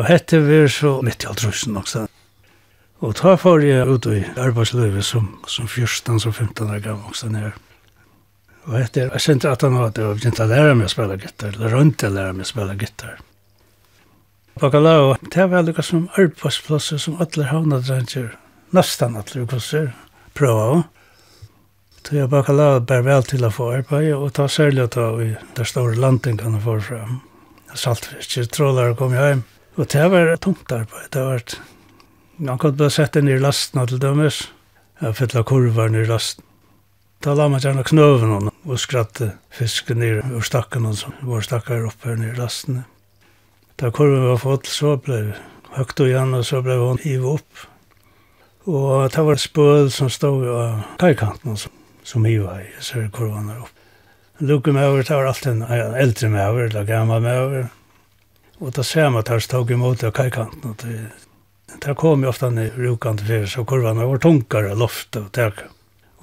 Og 0.05 0.11
hette 0.11 0.37
vi 0.37 0.59
så 0.69 0.99
midt 1.01 1.23
i 1.25 1.27
altrusen 1.31 1.77
også. 1.79 2.03
Og 3.01 3.15
ta 3.17 3.31
får 3.41 3.63
jeg 3.65 3.87
ut 3.89 4.05
i 4.13 4.19
arbeidslivet 4.37 5.01
som, 5.01 5.31
som 5.49 5.65
14 5.65 6.19
som 6.21 6.33
15 6.33 6.69
år 6.69 6.83
gammel 6.83 7.07
også 7.09 7.31
nere. 7.33 7.55
Og 8.69 8.75
etter, 8.77 9.09
jeg 9.09 9.23
kjente 9.25 9.49
at 9.49 9.65
han 9.65 9.79
hadde 9.79 10.11
begynt 10.19 10.41
å 10.41 10.45
lære 10.51 10.75
meg 10.77 10.91
å 10.91 10.93
spille 10.93 11.17
gitar, 11.23 11.55
eller 11.55 11.73
rundt 11.73 12.05
å 12.05 12.11
lære 12.13 12.35
meg 12.37 12.45
å 12.45 12.49
spille 12.51 12.75
gitar. 12.83 13.15
Bakalau, 14.61 15.15
det 15.33 15.47
var 15.49 15.65
lukka 15.65 15.87
som 15.89 16.05
arbeidsplasser 16.13 17.01
som 17.01 17.17
alle 17.25 17.49
havnadranger, 17.49 18.29
nesten 18.77 19.17
alle 19.17 19.47
kurser, 19.49 19.89
prøva 20.37 20.67
av. 20.67 20.85
Så 22.05 22.19
jeg 22.19 22.29
bakalau 22.29 22.77
bær 22.85 23.01
vel 23.09 23.25
til 23.25 23.49
å 23.49 23.53
få 23.57 23.71
arbeid, 23.79 24.13
og 24.13 24.37
ta 24.37 24.45
særlig 24.45 24.85
å 24.85 24.93
ta 24.99 25.09
i 25.25 25.33
det 25.57 25.65
store 25.65 25.97
landingene 25.97 26.61
forfram. 26.61 27.23
Saltfisk, 27.73 28.53
trålere 28.53 28.93
kom 29.01 29.17
jeg 29.17 29.33
hjem. 29.33 29.45
Og 29.75 29.87
det 29.91 30.05
var 30.11 30.35
tungt 30.39 30.71
arbeid. 30.71 31.09
Det 31.11 31.23
var 31.23 31.43
Man 32.37 32.57
kunne 32.57 32.75
bare 32.77 32.91
sette 32.91 33.21
ned 33.21 33.39
lasten 33.39 33.79
til 33.87 33.99
dømes. 33.99 34.49
Jeg 35.01 35.15
fylla 35.15 35.43
kurvar 35.43 35.87
ned 35.87 36.07
lasten. 36.07 36.43
Da 37.23 37.33
la 37.33 37.47
man 37.47 37.61
gjerne 37.63 37.83
knøven 37.83 38.33
henne 38.33 38.51
og 38.65 38.79
skratte 38.79 39.31
fisken 39.55 40.01
ned 40.03 40.19
ur 40.35 40.43
stakken 40.43 40.83
henne 40.83 40.99
som 40.99 41.15
var 41.23 41.45
stakkar 41.47 41.87
opp 41.87 42.03
her 42.03 42.19
ned 42.19 42.35
lasten. 42.39 42.83
Da 43.79 43.91
kurven 43.91 44.27
var 44.27 44.41
fått, 44.43 44.67
så 44.67 44.97
ble 44.99 45.35
høgt 45.77 45.99
og 45.99 46.11
igjen, 46.11 46.35
og 46.35 46.43
så 46.47 46.61
ble 46.63 46.75
hun 46.79 46.99
hivet 47.03 47.39
opp. 47.39 47.63
Og 48.67 49.07
det 49.15 49.25
var 49.27 49.39
spøl 49.39 49.89
som 49.91 50.11
stod 50.11 50.43
av 50.51 50.83
kajkanten 50.99 51.55
som, 51.59 51.71
som 52.03 52.27
hivet 52.27 52.65
i, 52.65 52.69
så 52.83 53.07
kurven 53.15 53.51
her 53.51 53.63
opp. 53.63 53.73
Lukke 54.43 54.75
med 54.75 54.87
over, 54.89 55.03
det 55.07 55.15
var 55.15 55.31
alltid 55.31 55.51
en 55.53 55.95
eldre 55.95 56.29
med 56.29 56.47
over, 56.49 56.67
eller 56.67 56.87
gammel 56.87 57.23
med 57.23 57.41
over. 57.47 57.67
Og 58.63 58.71
da 58.75 58.83
ser 58.83 59.09
man 59.09 59.23
at 59.25 59.31
her 59.33 59.43
stod 59.43 59.71
imot 59.71 60.03
av 60.07 60.13
kajkanten, 60.15 60.69
og 60.69 60.77
det, 60.83 60.99
der 61.83 61.97
kom 61.99 62.23
jo 62.23 62.31
ofte 62.31 62.49
ned 62.53 62.77
rukant 62.79 63.23
fyrir, 63.25 63.49
så 63.51 63.65
kurvene 63.67 64.07
var 64.07 64.21
tunkere 64.23 64.75
loft 64.79 65.17
og 65.19 65.31
tak. 65.35 65.65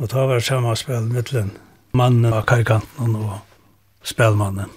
Og 0.01 0.09
det 0.09 0.29
var 0.31 0.41
sammenspill 0.41 1.11
mittlen 1.13 1.53
mannen 1.93 2.33
av 2.33 2.47
kajkanten 2.49 3.17
og 3.21 3.35
spelmannen. 4.09 4.71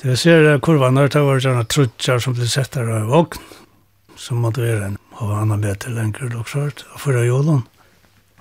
Det 0.00 0.08
vi 0.08 0.16
ser 0.18 0.58
kurvene, 0.64 1.04
det 1.06 1.20
var 1.22 1.42
sånne 1.42 1.66
trutjar 1.70 2.22
som 2.22 2.34
ble 2.34 2.48
sett 2.50 2.72
der 2.74 2.88
av 2.90 3.12
vogn, 3.12 3.44
som 4.18 4.40
måtte 4.42 4.64
være 4.64 4.88
en 4.88 4.98
av 5.20 5.36
andre 5.36 5.60
meter 5.60 5.92
lenger, 5.94 6.32
og 6.40 6.48
svart, 6.48 6.82
fyrre. 6.98 7.28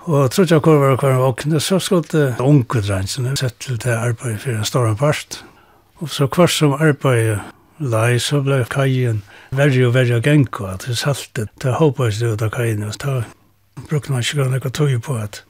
Og 0.07 0.31
trutjar 0.33 0.63
kurvar 0.63 0.95
og 0.95 1.03
kurvar 1.03 1.21
vogn, 1.27 1.59
så 1.59 1.77
skulle 1.83 2.31
unge 2.39 2.81
drensene 2.81 3.35
sett 3.37 3.59
til 3.61 3.77
det 3.83 3.93
arbeidet 3.93 4.41
for 4.41 4.55
en 4.55 4.65
stor 4.65 4.93
part. 4.97 5.43
Og 6.01 6.09
så 6.09 6.25
kvart 6.31 6.55
som 6.55 6.73
arbeidet 6.79 7.41
Nei, 7.81 8.19
så 8.21 8.43
ble 8.45 8.59
kajen 8.69 9.23
verre 9.57 9.87
og 9.87 9.95
verre 9.95 10.19
genko, 10.21 10.67
at 10.69 10.83
det 10.85 10.99
saltet, 10.99 11.49
det 11.63 11.79
håpas 11.79 12.19
det 12.21 12.35
ut 12.35 12.43
av 12.45 12.51
kajen, 12.53 12.83
og 12.85 12.93
da 13.01 13.23
brukte 13.87 14.13
man 14.13 14.21
ikke 14.21 14.37
grann 14.37 14.53
noe 14.53 14.69
tog 14.69 14.93
på 15.01 15.15
at 15.17 15.41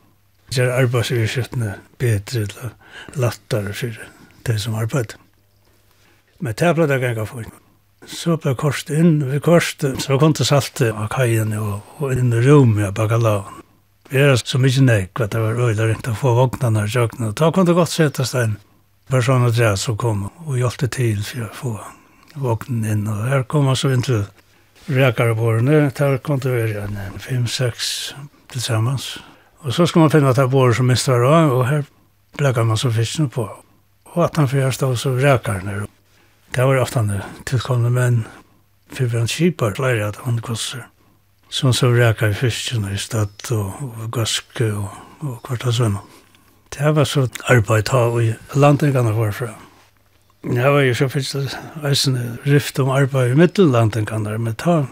det 0.52 0.64
er 0.64 0.72
arbeidsvirskiftene 0.78 1.74
bedre, 2.00 2.46
eller 2.46 2.72
lattere, 3.20 3.76
for 3.76 4.00
det 4.48 4.58
som 4.64 4.80
arbeid. 4.80 5.18
Men 6.40 6.56
det 6.56 6.72
ble 6.78 6.88
det 6.88 7.02
genka 7.04 7.28
for. 7.28 7.52
Så 8.08 8.40
ble 8.40 8.56
korset 8.56 8.96
inn, 8.96 9.14
vi 9.28 9.44
korset, 9.44 10.00
så 10.00 10.16
kom 10.20 10.32
det 10.32 10.48
saltet 10.48 10.96
av 10.96 11.12
kajen 11.12 11.52
og, 11.60 11.84
og 12.00 12.16
inn 12.16 12.32
i 12.32 12.44
rommet 12.48 12.94
av 12.94 12.98
bakalaven. 13.04 13.60
Vi 14.08 14.24
er 14.24 14.40
så 14.40 14.60
mykje 14.60 14.88
nek, 14.88 15.20
at 15.20 15.36
det 15.36 15.44
var 15.44 15.60
øyla 15.60 15.92
ringt 15.92 16.08
å 16.08 16.16
få 16.16 16.38
vognene 16.40 16.88
og 16.88 16.96
kjøkkenen, 16.96 17.32
og 17.32 17.40
da 17.44 17.52
kom 17.52 17.68
det 17.68 17.76
godt 17.76 17.92
sette 17.92 18.28
stein. 18.28 18.56
Personer 19.12 19.52
drev 19.52 19.76
som 19.76 20.00
kom 20.00 20.30
og 20.46 20.56
hjelpte 20.56 20.88
til 20.96 21.20
for 21.28 21.48
å 21.48 21.56
få 21.56 21.82
vognen 22.36 22.86
inn, 22.86 23.08
og 23.08 23.26
her 23.28 23.44
kom 23.44 23.68
han 23.68 23.80
så 23.80 23.92
inn 23.94 24.06
til 24.06 24.24
rekareborene, 24.90 25.92
der 25.98 26.18
kom 26.24 26.40
det 26.40 26.54
være 26.54 26.86
en 26.88 27.20
fem-seks 27.20 28.14
tilsammans. 28.52 29.18
Og 29.62 29.74
så 29.74 29.86
skulle 29.86 30.04
man 30.08 30.12
finne 30.12 30.30
at 30.30 30.36
det 30.36 30.44
er 30.44 30.52
borer 30.52 30.74
som 30.74 30.88
minst 30.90 31.08
var 31.08 31.26
av, 31.28 31.52
og 31.54 31.68
her 31.70 31.84
blekket 32.38 32.68
man 32.68 32.78
så 32.78 32.92
fiskene 32.92 33.30
på. 33.30 33.48
Og 34.12 34.24
at 34.26 34.36
han 34.36 34.50
fyrir 34.50 34.72
stod 34.72 34.98
så 34.98 35.14
rekarene. 35.16 35.86
Det 36.56 36.66
var 36.68 36.82
ofte 36.82 37.00
han 37.00 37.22
tilkomne 37.48 37.92
menn, 37.94 38.24
fyrir 38.92 39.22
han 39.22 39.30
kipar, 39.32 39.76
flere 39.78 40.10
av 40.10 40.24
han 40.26 40.42
kosser. 40.44 40.88
Som 41.52 41.74
så 41.76 41.92
rekar 41.92 42.34
fiskene 42.34 42.94
i 42.96 42.98
stedet, 42.98 43.52
og, 43.52 43.76
og 43.82 44.12
gaske, 44.12 44.72
og, 44.74 44.90
og 45.20 45.28
kvart 45.28 45.38
av 45.38 45.48
kvartasvennom. 45.48 46.08
Det 46.72 46.96
var 46.96 47.04
så 47.04 47.28
arbeid 47.52 47.90
ta, 47.90 48.06
og 48.08 48.56
landingene 48.56 49.12
var 49.16 49.36
fram. 49.36 49.71
Ja, 50.42 50.72
var 50.74 50.82
jo 50.82 50.94
så 50.98 51.06
fyrst 51.12 51.36
eisen 51.86 52.18
rift 52.50 52.80
om 52.82 52.90
arbeid 52.90 53.36
i 53.36 53.38
middellanden 53.38 54.08
kan 54.10 54.26
der, 54.26 54.40
men 54.42 54.58
ta 54.58 54.86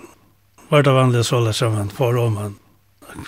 var 0.69 0.83
det 0.85 0.93
vanlig 0.93 1.23
så 1.25 1.39
alle 1.39 1.53
sammen 1.53 1.89
for 1.89 2.17
om 2.17 2.35
man 2.37 2.57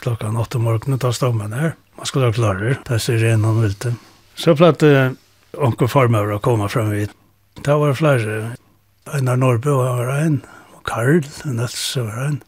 klokken 0.02 0.38
åtte 0.38 0.60
om 0.60 0.68
morgenen 0.70 1.00
ta 1.02 1.10
stod 1.14 1.36
man 1.36 1.54
her. 1.58 1.74
Man 1.98 2.06
skulle 2.06 2.30
ha 2.30 2.36
klarer, 2.36 2.78
det 2.86 3.00
er 3.10 3.18
ren 3.24 3.46
om 3.46 3.62
vilte. 3.64 3.96
Så 4.38 4.54
platte 4.56 5.16
onker 5.58 5.90
farmøver 5.90 6.36
å 6.36 6.44
komme 6.44 6.70
fram 6.70 6.92
vid. 6.94 7.10
Da 7.66 7.80
var 7.82 7.92
det 7.92 7.98
flere. 7.98 8.38
Einar 9.10 9.42
Norrby 9.42 9.74
var 9.74 10.14
en, 10.14 10.44
og 10.76 10.86
Karl, 10.86 11.26
en 11.50 11.60
else 11.60 12.06
var 12.06 12.22
en. 12.28 12.40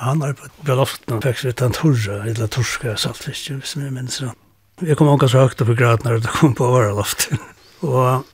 Han 0.00 0.22
har 0.24 0.32
på 0.38 0.48
Bjeloften 0.64 1.18
og 1.18 1.24
fikk 1.26 1.42
seg 1.42 1.52
ut 1.52 1.62
en 1.66 1.76
torre, 1.76 2.18
eller 2.30 2.50
torske 2.54 2.96
saltfiske, 2.96 3.58
hvis 3.60 3.76
jeg 3.76 3.92
minns 3.92 4.20
det. 4.22 4.32
Jeg 4.88 4.96
kom 4.96 5.10
omkast 5.10 5.36
høyt 5.36 5.60
opp 5.60 5.72
i 5.74 5.76
graden 5.76 6.06
når 6.06 6.24
det 6.24 6.34
kom 6.38 6.56
på 6.56 6.72
Varaloft. 6.72 7.28
og 7.84 8.24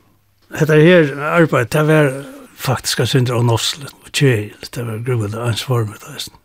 Hetta 0.54 0.78
her 0.78 1.10
arbeid, 1.18 1.72
det 1.74 1.82
var 1.88 2.12
faktisk 2.54 3.02
av 3.02 3.10
synder 3.10 3.34
og 3.34 3.46
nosslet 3.48 3.90
og 3.90 4.10
kjøl, 4.14 4.52
det 4.70 4.86
var 4.86 5.04
gruvet 5.06 5.34
av 5.34 5.48
hans 5.48 5.64
formet 5.66 6.02
av 6.06 6.14
hesten. 6.14 6.40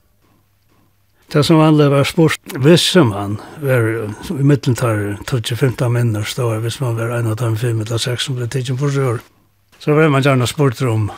Det 1.30 1.44
som 1.46 1.60
vanlig 1.62 1.92
var 1.94 2.08
spurt, 2.10 2.56
hvis 2.58 2.88
man 3.06 3.36
var 3.62 3.86
i 4.34 4.46
midten 4.50 4.74
tar 4.74 5.20
12-15 5.30 5.92
minner 5.94 6.26
stå, 6.26 6.48
hvis 6.64 6.80
man 6.82 6.98
var 6.98 7.14
en 7.14 7.30
av 7.30 7.38
dem 7.38 7.58
5 7.58 7.84
eller 7.86 8.02
6 8.02 8.26
som 8.26 8.40
ble 8.40 8.48
tidsen 8.50 8.80
for 8.82 8.90
seg 8.90 9.12
år, 9.12 9.22
så 9.78 9.94
var 9.94 10.10
man 10.10 10.26
gjerne 10.26 10.48
spurt 10.50 10.82
om, 10.82 11.12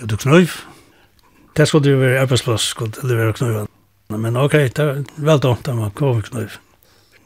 ja, 0.00 0.08
du 0.10 0.16
knøyv? 0.18 0.58
Det 1.54 1.68
skulle 1.70 1.94
jo 1.94 2.02
være 2.02 2.24
arbeidsplass, 2.24 2.66
skulle 2.74 3.06
levere 3.06 3.36
knøyven. 3.38 3.70
Men 4.10 4.36
ok, 4.36 4.58
det 4.74 4.88
var 4.88 5.04
vel 5.30 5.46
dumt 5.46 5.70
at 5.70 5.78
man 5.78 5.94
kom 5.94 6.18
knøyv. 6.26 6.58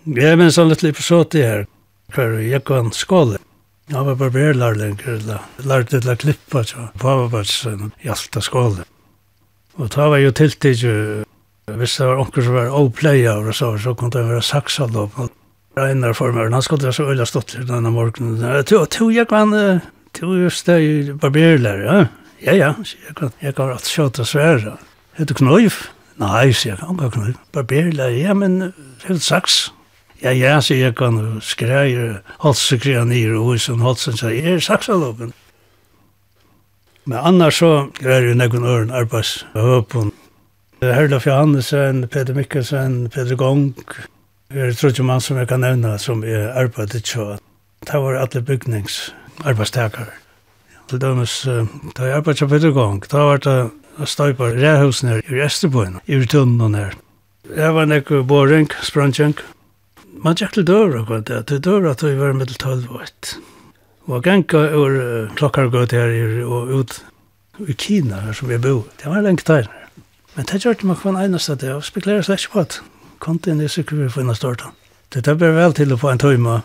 Jeg 0.04 0.36
minns 0.36 0.60
han 0.60 0.68
litt 0.68 0.84
litt 0.84 1.00
på 1.00 1.08
sånt 1.08 1.34
i 1.34 1.48
her, 1.48 1.64
for 2.12 2.36
jeg 2.44 2.60
kan 2.68 2.92
skåle. 2.92 3.40
Jeg 3.88 4.04
var 4.04 4.18
barberlærlinger, 4.20 5.22
lærte 5.64 5.96
til 5.96 6.10
å 6.12 6.14
klippa, 6.20 6.60
så 6.68 6.90
papapatsen 7.00 7.86
i 8.04 8.12
til 8.12 8.44
skåle. 8.44 8.84
Og 9.80 9.88
da 9.94 10.08
var 10.12 10.20
jo 10.20 10.32
tiltid, 10.36 10.82
hvis 11.72 11.94
det 11.96 12.08
var 12.10 12.20
onker 12.20 12.44
som 12.44 12.58
var 12.58 12.74
oppleia, 12.76 13.38
og 13.40 13.54
så, 13.56 13.70
så 13.80 13.94
kunne 13.96 14.12
det 14.12 14.26
være 14.28 14.44
saksalopp. 14.44 15.16
Einar 15.80 16.12
formeren, 16.12 16.52
han 16.52 16.62
skulle 16.66 16.92
så 16.92 17.06
øyla 17.08 17.24
stått 17.24 17.54
til 17.54 17.64
denne 17.64 17.88
morgenen. 17.94 18.44
Tog 18.68 19.14
jeg 19.14 19.28
kan, 19.30 19.56
tog 20.12 20.36
just 20.36 20.68
det 20.68 21.16
barberlærer, 21.22 21.84
ja? 21.86 22.06
Ja, 22.44 22.54
ja, 22.58 22.70
jeg 23.08 23.16
kan, 23.16 23.32
jeg 23.40 23.56
kan 23.56 23.72
rett 23.72 23.88
sjåta 23.88 24.26
sværa. 24.28 24.76
du 25.18 25.34
knøyf? 25.34 25.86
Nei, 26.20 26.52
sier 26.52 26.74
jeg, 26.74 26.84
han 26.84 27.00
kan 27.00 27.14
knøyf. 27.14 27.40
Barberlærer, 27.56 28.20
ja, 28.20 28.36
men 28.36 28.74
helt 29.08 29.24
saks. 29.24 29.70
Ja, 30.22 30.32
ja, 30.34 30.60
så 30.60 30.74
jeg 30.74 30.96
kan 30.98 31.38
skreie 31.46 32.20
halssekrea 32.42 33.04
nir 33.06 33.36
og 33.38 33.52
hos 33.52 33.68
en 33.70 33.84
halsen, 33.84 34.16
så 34.18 34.32
jeg 34.34 34.56
er 34.56 34.64
saksalopen. 34.64 35.32
Men 37.06 37.18
annars 37.22 37.60
så 37.62 37.88
er 38.02 38.26
jo 38.26 38.34
nekken 38.34 38.66
øren 38.66 38.90
arbeids 38.90 39.46
høpun. 39.54 40.10
Herlof 40.82 41.26
Johannesen, 41.26 42.08
Peter 42.08 42.34
Mikkelsen, 42.34 43.08
Peter 43.14 43.36
Gong, 43.36 43.74
er 44.50 44.72
trodde 44.72 45.02
mann 45.02 45.20
som 45.20 45.38
jeg 45.38 45.48
kan 45.48 45.60
nevna 45.60 45.96
som 45.98 46.24
er 46.24 46.50
arbeidet 46.52 47.06
så. 47.06 47.36
Det 47.86 47.94
var 48.02 48.18
alle 48.18 48.42
bygningsarbeidstakar. 48.42 50.10
Til 50.88 51.00
dømes, 51.00 51.42
da 51.96 52.02
jeg 52.02 52.16
arbeidet 52.16 52.40
på 52.40 52.48
Peter 52.48 52.70
Gong, 52.70 53.04
da 53.10 53.24
var 53.30 53.38
det 53.44 54.08
støyper 54.08 54.58
rehusen 54.58 55.08
her 55.08 55.22
i 55.30 55.40
Esterboen, 55.46 56.00
i 56.06 56.18
tunnen 56.26 56.74
her. 56.74 56.94
Det 57.48 57.70
var 57.74 57.86
nekken 57.86 58.26
boring, 58.26 58.70
sprangjenk, 58.82 59.42
man 60.24 60.38
gikk 60.38 60.56
til 60.56 60.66
døra 60.66 61.04
og 61.04 61.26
det, 61.28 61.44
til 61.50 61.60
døra 61.62 61.94
tog 61.94 62.10
vi 62.10 62.20
var 62.20 62.36
med 62.36 62.50
til 62.50 62.86
og 62.90 63.02
et. 63.02 63.38
Og 64.08 64.24
genka 64.24 64.64
ur 64.74 64.94
uh, 64.96 65.34
klokkar 65.36 65.68
gått 65.72 65.92
her 65.92 66.10
og 66.46 66.72
ut 66.80 67.02
i 67.66 67.74
Kina 67.74 68.22
her 68.24 68.32
som 68.32 68.48
vi 68.48 68.58
bo. 68.58 68.86
Det 68.98 69.10
var 69.10 69.22
lengt 69.22 69.46
der. 69.46 69.68
Men 70.34 70.46
det 70.46 70.62
gjør 70.64 70.78
det 70.78 70.86
man 70.88 70.96
kvann 70.96 71.18
eneste 71.18 71.56
det, 71.58 71.72
og 71.74 71.84
spekulerer 71.84 72.22
seg 72.22 72.38
ikke 72.38 72.52
på 72.52 72.60
at 72.64 72.80
kontin 73.18 73.60
er 73.60 73.72
sikker 73.72 73.98
vi 73.98 74.08
finner 74.12 74.38
starta. 74.38 74.70
Det 75.12 75.26
er 75.26 75.38
bare 75.40 75.56
vel 75.56 75.74
til 75.74 75.92
å 75.92 75.98
få 75.98 76.12
en 76.12 76.22
tøyma. 76.22 76.60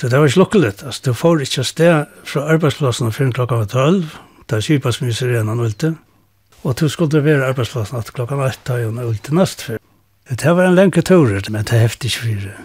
Det 0.00 0.10
var 0.10 0.26
ikke 0.26 0.40
lukkelig, 0.40 0.72
altså 0.82 1.04
du 1.04 1.14
får 1.14 1.44
ikke 1.44 1.64
sted 1.64 2.10
fra 2.26 2.46
arbeidsplassen 2.54 3.12
før 3.14 3.30
klokka 3.36 3.60
var 3.60 3.70
tølv. 3.70 4.16
Det 4.50 4.58
er 4.58 4.66
kjipa 4.66 4.90
mye 4.90 5.12
vi 5.12 5.14
ser 5.14 5.30
igjen 5.30 5.52
ulte. 5.52 5.94
Og 6.62 6.74
du 6.78 6.88
skulle 6.90 7.22
være 7.22 7.46
arbeidsplassen 7.46 8.00
at 8.00 8.10
klokka 8.12 8.38
var 8.40 8.50
ett 8.50 8.64
tøy 8.66 8.88
og 8.88 8.98
ulte 9.06 9.34
nest 9.34 9.62
før. 9.68 9.78
Det 10.28 10.56
var 10.56 10.66
en 10.66 10.74
lenge 10.74 11.02
tur, 11.02 11.30
men 11.50 11.64
det 11.64 11.76
er 11.76 11.86
heftig 11.86 12.10
ikke. 12.10 12.56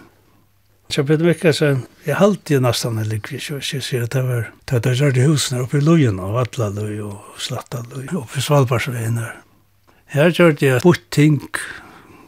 Så 0.90 1.04
Peter 1.04 1.26
Mikkelsen, 1.28 1.82
jeg 2.06 2.16
halte 2.16 2.56
jo 2.56 2.62
nesten 2.64 3.00
en 3.00 3.10
likvis, 3.10 3.50
og 3.52 3.60
jeg 3.60 3.84
sier 3.84 4.06
at 4.06 4.14
det 4.16 4.24
var 4.24 4.46
det 4.72 4.80
var 4.86 5.02
gjør 5.02 5.16
det 5.18 5.26
husene 5.28 5.64
oppe 5.66 5.82
i 5.82 5.84
Løyen, 5.84 6.20
og 6.20 6.38
Vatla 6.38 6.70
Vatlaløy 6.70 7.02
og 7.04 7.18
Slatta 7.38 7.82
Slattaløy, 7.84 8.08
oppe 8.22 8.40
i 8.40 8.46
Svalbardsveien 8.46 9.20
her. 9.20 9.36
Her 10.16 10.32
gjør 10.32 10.56
det 10.56 10.68
jeg 10.68 10.82
bort 10.84 11.04
ting, 11.12 11.42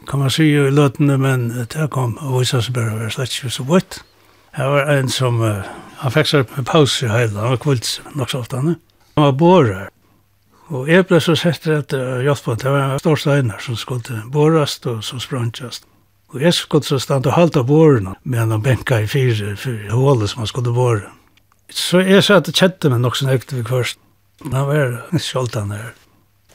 kan 0.08 0.20
man 0.20 0.32
si 0.32 0.50
jo 0.50 0.66
i 0.68 0.74
løtene, 0.74 1.16
men 1.16 1.48
det 1.72 1.88
kom 1.94 2.18
og 2.20 2.40
vi 2.40 2.50
sa 2.50 2.60
så 2.60 2.74
bare 2.76 2.98
være 2.98 3.14
slett 3.16 3.38
ikke 3.38 3.54
så 3.54 3.64
bort. 3.64 4.02
Her 4.52 4.68
var 4.74 4.92
en 4.92 5.08
som, 5.08 5.40
uh, 5.40 5.64
han 6.02 6.12
fikk 6.12 6.28
seg 6.28 6.52
en 6.58 6.68
pause 6.68 7.06
i 7.06 7.12
hele, 7.12 7.40
han 7.40 7.54
var 7.54 7.62
kvult 7.64 7.88
nok 8.12 8.30
så 8.32 8.42
ofte 8.44 8.60
han. 8.60 8.76
Han 9.16 9.28
var 9.30 9.38
bårer, 9.40 9.88
og 10.70 10.88
jeg 10.90 11.08
ble 11.08 11.18
så 11.18 11.34
sett 11.34 11.64
rett 11.66 11.94
og 11.96 12.20
hjelp 12.22 12.44
på, 12.44 12.54
det 12.60 12.70
var 12.70 12.84
en 12.84 13.00
stor 13.02 13.18
steiner 13.18 13.64
som 13.64 13.78
skulle 13.78 14.20
bårast 14.30 14.86
og 14.86 15.00
som 15.06 15.22
sprangtjast. 15.22 15.88
Og 16.30 16.42
jeg 16.42 16.54
skulle 16.54 16.86
så 16.86 16.98
stand 17.02 17.26
og 17.26 17.34
halte 17.34 17.64
våren, 17.66 18.12
med 18.22 18.42
en 18.42 18.62
benka 18.62 19.00
i 19.02 19.06
fire, 19.10 19.56
fire 19.56 19.90
hålet 19.90 20.30
som 20.30 20.44
han 20.44 20.50
skulle 20.50 20.74
våre. 20.74 21.08
Så 21.70 22.02
jeg 22.06 22.22
sa 22.24 22.38
at 22.38 22.46
det 22.46 22.54
kjente 22.58 22.90
meg 22.90 23.02
nok 23.02 23.16
så 23.18 23.30
økte 23.30 23.56
vi 23.58 23.64
først. 23.66 23.98
Han 24.44 24.68
var 24.68 24.94
skjoldt 25.18 25.58
han 25.58 25.74
her. 25.74 25.90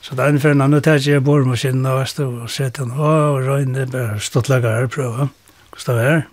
Så 0.00 0.14
det 0.14 0.24
er 0.24 0.32
en 0.32 0.40
fyrir 0.40 0.56
nå 0.56 0.80
tar 0.80 1.00
jeg 1.02 1.24
boremaskinen 1.24 1.86
og 1.90 2.00
Vestu, 2.00 2.22
og 2.28 2.50
sette 2.52 2.84
han, 2.84 2.92
og 2.94 3.42
Røyne 3.42 3.86
bare 3.90 4.20
stått 4.22 4.48
laga 4.52 4.76
her 4.76 4.88
og 4.88 4.94
prøve. 4.94 5.28
Hvordan 5.74 5.98
det 5.98 6.06
er? 6.12 6.24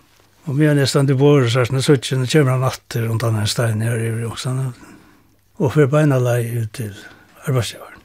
Og 0.45 0.59
vi 0.59 0.67
er 0.67 0.75
nesten 0.77 1.07
til 1.07 1.17
våre, 1.19 1.49
så 1.49 1.63
er 1.63 1.71
det 1.71 1.83
sånn, 1.83 2.03
så 2.03 2.37
kommer 2.37 2.51
han 2.53 2.65
natt 2.67 2.97
rundt 2.99 3.23
denne 3.23 3.47
steinen 3.47 3.83
her 3.87 3.99
i 3.99 4.11
Røksene. 4.21 4.69
Og 5.59 5.73
fyrir 5.75 5.91
beina 5.91 6.19
lei 6.19 6.41
ut 6.61 6.73
til 6.75 6.95
arbeidsgivaren. 7.47 8.01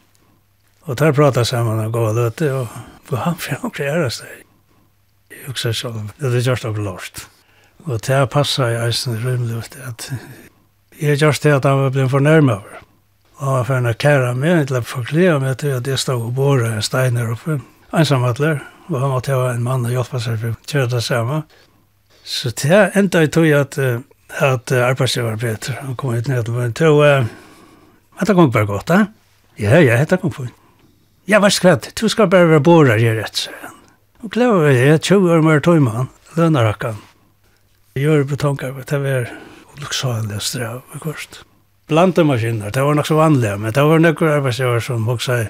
Og 0.89 0.99
der 0.99 1.13
pratet 1.13 1.47
sammen 1.47 1.85
og 1.85 1.93
gav 1.93 2.15
løte, 2.17 2.53
og 2.55 3.17
han 3.27 3.37
fyrir 3.37 3.65
han 3.65 3.75
krerer 3.75 4.15
seg 4.15 4.48
hugsa 5.47 5.73
sjálf, 5.73 6.13
det 6.19 6.33
er 6.33 6.45
just 6.51 6.67
okkur 6.67 6.85
lost. 6.85 7.27
Og 7.87 8.01
det 8.05 8.15
er 8.15 8.27
passa 8.31 8.69
i 8.73 8.79
eisen 8.89 9.19
rymlig 9.23 9.63
at 9.87 10.11
jeg 10.99 11.21
gjørst 11.23 11.47
det 11.47 11.55
at 11.55 11.69
han 11.69 11.85
var 11.85 11.95
blivit 11.95 12.11
fornærm 12.11 12.51
over. 12.57 12.83
Og 13.39 13.47
han 13.47 13.55
var 13.55 13.69
fyrir 13.69 13.99
kæra 14.03 14.35
meg, 14.35 14.67
til 14.67 14.81
å 14.81 14.83
forklare 14.83 15.39
meg 15.43 15.61
til 15.63 15.77
at 15.77 15.87
jeg 15.87 16.03
stod 16.03 16.27
og 16.27 16.35
bore 16.35 16.73
en 16.75 16.83
stein 16.83 17.17
her 17.17 17.31
oppe, 17.37 17.61
ensamhattler, 17.95 18.61
og 18.91 19.01
han 19.01 19.15
måtte 19.15 19.37
ha 19.37 19.53
en 19.53 19.63
mann 19.63 19.87
og 19.87 19.95
hjelpa 19.95 20.21
seg 20.21 20.41
for 20.43 20.57
å 20.57 20.71
kjøre 20.73 20.93
det 20.97 21.03
samme. 21.07 21.43
Så 22.27 22.51
det 22.51 22.83
enda 22.99 23.23
i 23.25 23.31
tog 23.33 23.47
at 23.55 23.79
at 24.29 24.73
arbeidsgivar 24.73 25.37
Peter, 25.37 25.73
han 25.81 25.97
kom 25.97 26.13
hit 26.15 26.29
ned 26.29 26.45
til 26.45 26.57
meg, 26.59 26.75
til 26.77 27.01
å, 27.01 27.13
det 28.21 28.37
kom 28.37 28.51
bare 28.53 28.69
godt, 28.69 28.91
da? 28.91 28.99
Ja, 29.59 29.81
ja, 29.81 29.97
det 30.05 30.21
kom 30.21 30.35
fint. 30.35 30.55
Ja, 31.29 31.41
vær 31.45 31.53
skvatt, 31.53 31.91
du 31.97 32.09
skal 32.09 32.29
bare 32.33 32.49
være 32.49 32.65
borer, 32.65 33.01
jeg 33.01 33.19
rett, 33.19 33.47
sier 33.47 33.57
han. 33.63 33.78
Og 34.19 34.33
klarer 34.35 34.73
jeg 34.75 35.01
20 35.07 35.31
år 35.31 35.45
mer 35.47 35.61
tøymann, 35.63 36.09
lønarakkan. 36.35 36.97
Jeg 37.95 38.03
gjør 38.03 38.25
betongarbeid, 38.33 38.89
det 38.91 38.99
var 39.05 39.29
luksalig 39.79 40.41
strav, 40.43 40.81
akkurat. 40.97 41.39
Blantemaskiner, 41.89 42.73
det 42.75 42.83
var 42.83 42.99
nok 42.99 43.07
så 43.07 43.15
vanlige, 43.15 43.59
men 43.63 43.73
det 43.77 43.85
var 43.87 44.03
nøkker 44.03 44.33
arbeidsgjøver 44.41 44.83
som 44.83 45.07
også 45.09 45.37
er 45.37 45.47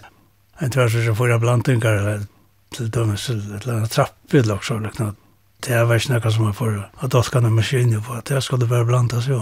en 0.60 0.74
tvers 0.74 0.98
og 1.00 1.16
fyra 1.16 1.40
blantingar, 1.40 1.96
eller 2.02 2.28
til 2.76 2.92
dømes 2.92 3.24
til 3.24 3.40
et 3.40 3.64
eller 3.64 3.78
annet 3.78 3.96
trappbil 3.96 4.52
også, 4.52 4.76
eller 4.76 5.00
noe. 5.00 5.16
Det 5.64 5.72
er 5.74 5.96
ikke 5.96 6.12
noe 6.12 6.34
som 6.36 6.46
er 6.50 6.54
for 6.60 6.76
at 6.84 7.12
dolkane 7.16 7.50
maskiner 7.50 8.04
på, 8.04 8.20
det 8.28 8.44
skulle 8.44 8.68
bare 8.68 8.86
blantas 8.86 9.32
jo. 9.32 9.40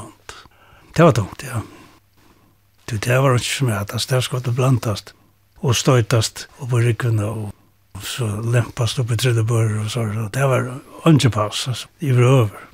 Det 0.95 1.03
var 1.03 1.19
tungt, 1.19 1.43
ja. 1.43 1.65
Det 2.87 3.03
var 3.11 3.35
ikke 3.35 3.51
som 3.59 3.75
er 3.75 3.85
det 3.91 4.23
skulle 4.23 4.55
blandast 4.55 5.17
og 5.67 5.75
støytast 5.75 6.47
og 6.61 6.71
på 6.71 6.87
rykkene 6.87 7.27
og 7.27 7.55
så 8.03 8.27
lempast 8.27 8.99
upp 8.99 9.11
i 9.11 9.17
tredje 9.17 9.43
bör 9.43 9.85
och 9.85 9.91
så. 9.91 10.29
Det 10.33 10.47
var 10.47 10.75
inte 11.07 11.31
pass, 11.31 11.69
alltså, 11.69 11.89
i 11.99 12.11
över. 12.11 12.66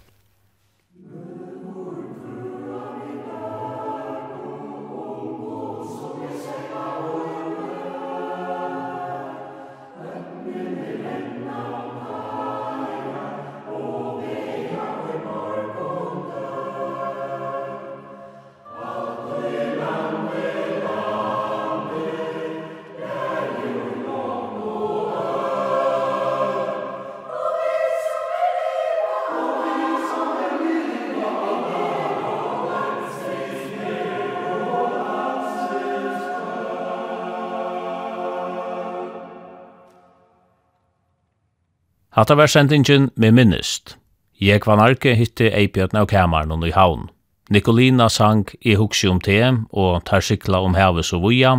Hatta 42.23 42.35
var 42.35 42.47
sendingen 42.47 43.11
med 43.17 43.35
minnist. 43.35 43.97
Jeg 44.39 44.63
var 44.63 44.77
narki 44.79 45.17
hitti 45.19 45.49
Eibjørn 45.51 45.99
av 45.99 46.05
kameran 46.07 46.63
i 46.63 46.71
haun. 46.71 47.09
Nikolina 47.51 48.07
sang 48.07 48.45
«I 48.63 48.77
huksi 48.79 49.09
om 49.11 49.19
te» 49.19 49.41
og 49.73 50.05
«Tar 50.07 50.23
sikla 50.23 50.61
om 50.63 50.77
heves 50.79 51.11
og 51.19 51.25
vuja». 51.25 51.57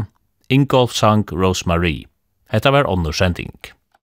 Ingolf 0.47 0.95
sang 0.95 1.25
«Rosemarie». 1.27 2.07
Hetta 2.47 2.71
var 2.71 2.87
onnursending. 2.87 3.51